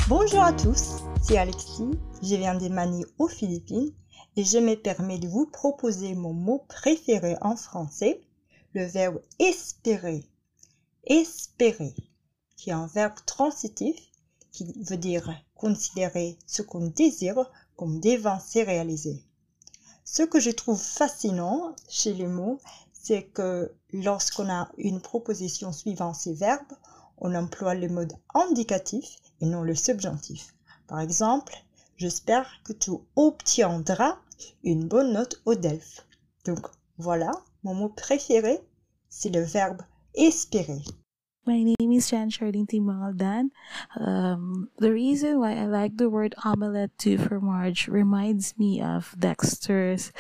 Bonjour 0.09 0.43
à 0.43 0.53
tous, 0.53 0.97
c'est 1.23 1.37
Alexis, 1.37 1.91
je 2.23 2.35
viens 2.35 2.57
de 2.57 2.69
Manille 2.69 3.07
aux 3.19 3.29
Philippines 3.29 3.93
et 4.37 4.45
je 4.45 4.59
me 4.59 4.75
permets 4.75 5.19
de 5.19 5.29
vous 5.29 5.47
proposer 5.47 6.15
mon 6.15 6.33
mot 6.33 6.65
préféré 6.69 7.37
en 7.43 7.57
français, 7.57 8.21
le 8.75 8.85
verbe 8.85 9.21
espérer. 9.39 10.25
Espérer, 11.05 11.95
qui 12.57 12.71
est 12.71 12.75
un 12.75 12.87
verbe 12.87 13.19
transitif 13.27 13.97
qui 14.53 14.73
veut 14.83 14.97
dire 14.97 15.33
considérer 15.55 16.39
ce 16.47 16.63
qu'on 16.63 16.87
désire 16.89 17.51
comme 17.77 18.01
devant 18.01 18.39
se 18.39 18.59
réaliser. 18.59 19.23
Ce 20.05 20.23
que 20.23 20.41
je 20.41 20.51
trouve 20.51 20.81
fascinant 20.81 21.75
chez 21.89 22.13
les 22.13 22.27
mots, 22.27 22.61
c'est 22.93 23.25
que 23.25 23.73
lorsqu'on 23.93 24.51
a 24.51 24.71
une 24.77 25.01
proposition 25.01 25.73
suivant 25.73 26.15
ces 26.15 26.35
verbes, 26.35 26.73
on 27.19 27.35
emploie 27.35 27.75
le 27.75 27.89
mode 27.89 28.13
indicatif 28.35 29.17
et 29.41 29.47
non 29.47 29.63
le 29.63 29.75
subjonctif. 29.75 30.55
Par 30.87 31.01
exemple, 31.01 31.55
j'espère 31.97 32.51
que 32.65 32.73
tu 32.73 32.91
obtiendras 33.17 34.19
une 34.65 34.89
bonne 34.89 35.13
note 35.13 35.41
au 35.45 35.55
DELF. 35.55 36.07
Donc 36.45 36.67
voilà, 37.01 37.33
mon 37.65 37.75
mot 37.75 37.89
préféré, 37.89 38.59
c'est 39.09 39.31
le 39.31 39.43
verbe 39.43 39.81
espérer. 40.15 40.83
My 41.47 41.65
name 41.65 41.93
is 41.93 42.11
Jan 42.11 42.29
Charlene 42.29 42.67
Timaldan. 42.67 43.49
Um, 43.99 44.69
the 44.79 44.93
reason 44.93 45.41
why 45.41 45.53
I 45.53 45.65
like 45.65 45.97
the 45.97 46.11
word 46.11 46.35
omelette 46.45 46.97
too 46.99 47.17
for 47.17 47.41
Marge 47.41 47.89
reminds 47.89 48.59
me 48.59 48.83
of 48.83 49.15
Dexter's, 49.19 50.13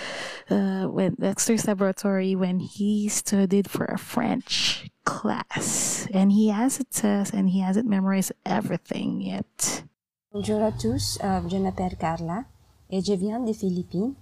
uh, 0.49 0.87
when 0.87 1.15
Dexter's 1.21 1.67
laboratory 1.67 2.35
when 2.35 2.59
he 2.59 3.09
studied 3.09 3.69
for 3.69 3.85
a 3.85 3.99
French 3.99 4.89
class 5.05 6.09
and 6.13 6.33
he 6.33 6.49
has 6.49 6.81
a 6.81 6.85
test 6.85 7.35
and 7.35 7.51
he 7.51 7.61
hasn't 7.61 7.87
memorized 7.87 8.33
everything 8.47 9.21
yet. 9.21 9.85
Bonjour 10.33 10.63
à 10.63 10.73
tous, 10.73 11.19
je 11.21 11.59
m'appelle 11.59 11.97
Carla 11.99 12.45
et 12.91 13.03
je 13.03 13.13
viens 13.13 13.41
des 13.45 13.55
Philippines. 13.55 14.15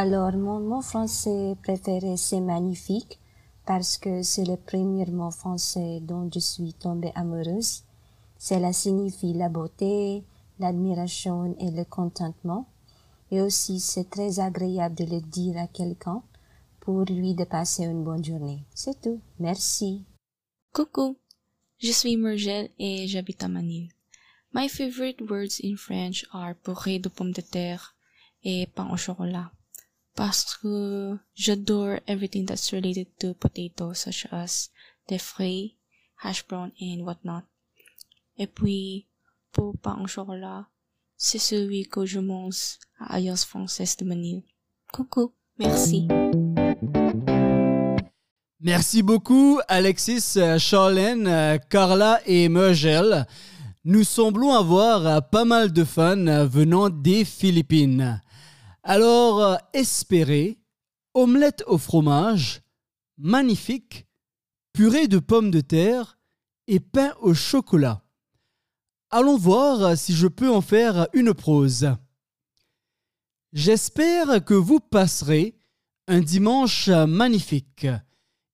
Alors, 0.00 0.36
mon 0.36 0.60
mot 0.60 0.80
français 0.80 1.56
préféré, 1.60 2.16
c'est 2.16 2.40
magnifique 2.40 3.18
parce 3.66 3.98
que 3.98 4.22
c'est 4.22 4.44
le 4.44 4.56
premier 4.56 5.04
mot 5.06 5.32
français 5.32 5.98
dont 6.00 6.30
je 6.32 6.38
suis 6.38 6.72
tombée 6.72 7.10
amoureuse. 7.16 7.82
Cela 8.38 8.72
signifie 8.72 9.32
la 9.32 9.48
beauté, 9.48 10.22
l'admiration 10.60 11.56
et 11.58 11.72
le 11.72 11.84
contentement. 11.84 12.68
Et 13.32 13.40
aussi, 13.40 13.80
c'est 13.80 14.08
très 14.08 14.38
agréable 14.38 14.94
de 14.94 15.04
le 15.04 15.20
dire 15.20 15.58
à 15.58 15.66
quelqu'un 15.66 16.22
pour 16.78 17.00
lui 17.00 17.34
de 17.34 17.42
passer 17.42 17.82
une 17.82 18.04
bonne 18.04 18.24
journée. 18.24 18.64
C'est 18.72 19.00
tout. 19.00 19.20
Merci. 19.40 20.04
Coucou, 20.72 21.16
je 21.80 21.90
suis 21.90 22.16
Murgel 22.16 22.70
et 22.78 23.08
j'habite 23.08 23.42
à 23.42 23.48
Manille. 23.48 23.88
My 24.54 24.68
favorite 24.68 25.20
words 25.28 25.60
in 25.64 25.74
French 25.76 26.24
are 26.30 26.54
purée 26.54 27.00
de 27.00 27.08
pommes 27.08 27.32
de 27.32 27.40
terre 27.40 27.96
et 28.44 28.68
pain 28.68 28.88
au 28.92 28.96
chocolat. 28.96 29.50
Parce 30.18 30.56
que 30.60 31.16
j'adore 31.36 32.00
everything 32.08 32.44
that's 32.44 32.72
related 32.72 33.06
to 33.20 33.34
potatoes 33.34 33.98
such 33.98 34.26
as 34.32 34.68
the 35.06 35.16
frais, 35.16 35.76
hash 36.16 36.44
brown 36.48 36.72
and 36.82 37.04
whatnot. 37.04 37.44
Et 38.36 38.48
puis, 38.48 39.06
pour 39.52 39.78
pain 39.78 39.96
au 40.02 40.08
chocolat, 40.08 40.66
c'est 41.16 41.38
celui 41.38 41.86
que 41.86 42.04
je 42.04 42.18
mange 42.18 42.78
à 42.98 43.14
Alliance 43.14 43.44
Française 43.44 43.96
de 43.96 44.04
Manille. 44.06 44.42
Coucou, 44.92 45.34
merci. 45.56 46.08
Merci 48.60 49.04
beaucoup 49.04 49.60
Alexis, 49.68 50.36
Charlène, 50.58 51.60
Carla 51.70 52.20
et 52.26 52.48
Mergel. 52.48 53.24
Nous 53.84 54.02
semblons 54.02 54.52
avoir 54.52 55.30
pas 55.30 55.44
mal 55.44 55.72
de 55.72 55.84
fans 55.84 56.44
venant 56.48 56.90
des 56.90 57.24
Philippines. 57.24 58.20
Alors, 58.90 59.42
euh, 59.42 59.56
espérez, 59.74 60.58
omelette 61.12 61.62
au 61.66 61.76
fromage, 61.76 62.62
magnifique, 63.18 64.06
purée 64.72 65.08
de 65.08 65.18
pommes 65.18 65.50
de 65.50 65.60
terre 65.60 66.18
et 66.68 66.80
pain 66.80 67.12
au 67.20 67.34
chocolat. 67.34 68.02
Allons 69.10 69.36
voir 69.36 69.94
si 69.98 70.14
je 70.14 70.26
peux 70.26 70.48
en 70.48 70.62
faire 70.62 71.06
une 71.12 71.34
prose. 71.34 71.94
J'espère 73.52 74.42
que 74.42 74.54
vous 74.54 74.80
passerez 74.80 75.60
un 76.06 76.20
dimanche 76.20 76.88
magnifique 76.88 77.86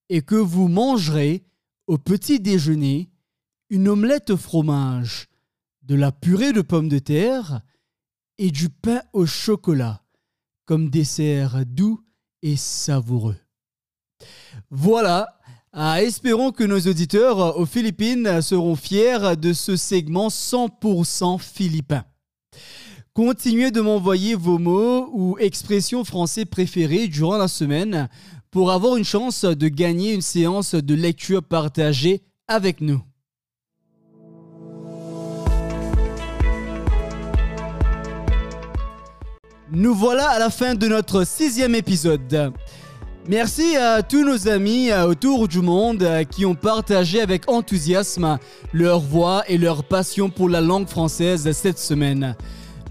et 0.09 0.23
que 0.23 0.35
vous 0.35 0.67
mangerez 0.67 1.45
au 1.87 1.97
petit 1.97 2.41
déjeuner 2.41 3.09
une 3.71 3.89
omelette 3.89 4.31
au 4.31 4.37
fromage, 4.37 5.29
de 5.83 5.95
la 5.95 6.11
purée 6.11 6.53
de 6.53 6.61
pommes 6.61 6.89
de 6.89 6.99
terre 6.99 7.61
et 8.39 8.51
du 8.51 8.69
pain 8.69 9.01
au 9.13 9.27
chocolat 9.27 10.04
comme 10.67 10.91
dessert 10.91 11.65
doux 11.67 12.01
et 12.43 12.57
savoureux. 12.57 13.37
Voilà, 14.71 15.39
ah, 15.73 16.03
espérons 16.03 16.53
que 16.53 16.65
nos 16.65 16.81
auditeurs 16.81 17.59
aux 17.59 17.67
Philippines 17.67 18.41
seront 18.43 18.77
fiers 18.77 19.37
de 19.37 19.53
ce 19.53 19.77
segment 19.77 20.29
100% 20.29 21.41
philippin. 21.41 22.05
Continuez 23.13 23.71
de 23.71 23.81
m'envoyer 23.81 24.35
vos 24.35 24.59
mots 24.59 25.09
ou 25.13 25.37
expressions 25.39 26.05
français 26.05 26.45
préférées 26.45 27.09
durant 27.09 27.37
la 27.37 27.49
semaine 27.49 28.09
pour 28.51 28.71
avoir 28.71 28.97
une 28.97 29.05
chance 29.05 29.45
de 29.45 29.69
gagner 29.69 30.15
une 30.15 30.21
séance 30.21 30.75
de 30.75 30.95
lecture 30.95 31.43
partagée 31.43 32.23
avec 32.49 32.81
nous. 32.81 33.03
Nous 39.75 39.93
voilà 39.93 40.29
à 40.29 40.39
la 40.39 40.51
fin 40.51 40.77
de 40.77 40.87
notre 40.87 41.27
sixième 41.27 41.75
épisode. 41.75 42.53
Merci 43.27 43.77
à 43.77 44.03
tous 44.03 44.25
nos 44.25 44.47
amis 44.47 44.93
euh, 44.93 45.09
autour 45.09 45.49
du 45.49 45.59
monde 45.63 46.05
euh, 46.05 46.23
qui 46.23 46.47
ont 46.47 46.55
partagé 46.55 47.21
avec 47.21 47.51
enthousiasme 47.51 48.39
leur 48.73 49.01
voix 49.01 49.43
et 49.49 49.59
leur 49.59 49.83
passion 49.83 50.31
pour 50.31 50.49
la 50.49 50.61
langue 50.61 50.87
française 50.87 51.51
cette 51.51 51.81
semaine. 51.81 52.37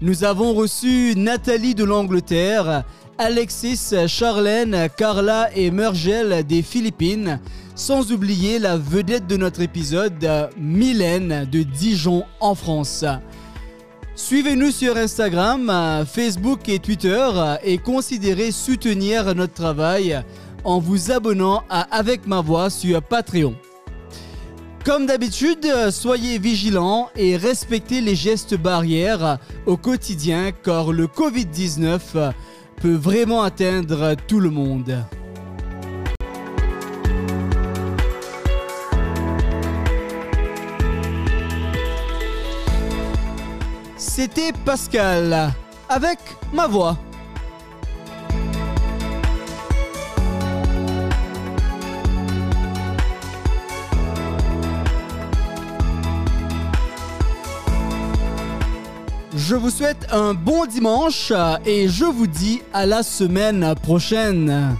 Nous 0.02 0.24
avons 0.24 0.52
reçu 0.52 1.14
Nathalie 1.16 1.74
de 1.74 1.84
l'Angleterre, 1.84 2.84
Alexis, 3.16 3.94
Charlène, 4.06 4.88
Carla 4.94 5.48
et 5.56 5.70
Murgel 5.70 6.44
des 6.46 6.60
Philippines, 6.60 7.40
sans 7.74 8.12
oublier 8.12 8.58
la 8.58 8.76
vedette 8.76 9.26
de 9.26 9.38
notre 9.38 9.62
épisode, 9.62 10.50
Mylène 10.58 11.48
de 11.50 11.62
Dijon 11.62 12.24
en 12.40 12.54
France. 12.54 13.06
Suivez-nous 14.16 14.70
sur 14.70 14.96
Instagram, 14.96 16.04
Facebook 16.06 16.68
et 16.68 16.78
Twitter 16.78 17.28
et 17.64 17.78
considérez 17.78 18.52
soutenir 18.52 19.34
notre 19.34 19.54
travail 19.54 20.22
en 20.62 20.78
vous 20.78 21.10
abonnant 21.10 21.64
à 21.68 21.80
Avec 21.80 22.26
ma 22.28 22.40
voix 22.40 22.70
sur 22.70 23.02
Patreon. 23.02 23.56
Comme 24.84 25.06
d'habitude, 25.06 25.66
soyez 25.90 26.38
vigilants 26.38 27.08
et 27.16 27.36
respectez 27.36 28.00
les 28.00 28.14
gestes 28.14 28.56
barrières 28.56 29.38
au 29.66 29.76
quotidien 29.76 30.52
car 30.52 30.92
le 30.92 31.06
Covid-19 31.06 32.32
peut 32.76 32.94
vraiment 32.94 33.42
atteindre 33.42 34.14
tout 34.28 34.38
le 34.38 34.50
monde. 34.50 34.96
C'était 44.24 44.54
Pascal 44.64 45.52
avec 45.86 46.18
ma 46.50 46.66
voix. 46.66 46.96
Je 59.36 59.54
vous 59.56 59.68
souhaite 59.68 60.06
un 60.10 60.32
bon 60.32 60.64
dimanche 60.64 61.30
et 61.66 61.90
je 61.90 62.06
vous 62.06 62.26
dis 62.26 62.62
à 62.72 62.86
la 62.86 63.02
semaine 63.02 63.74
prochaine. 63.82 64.74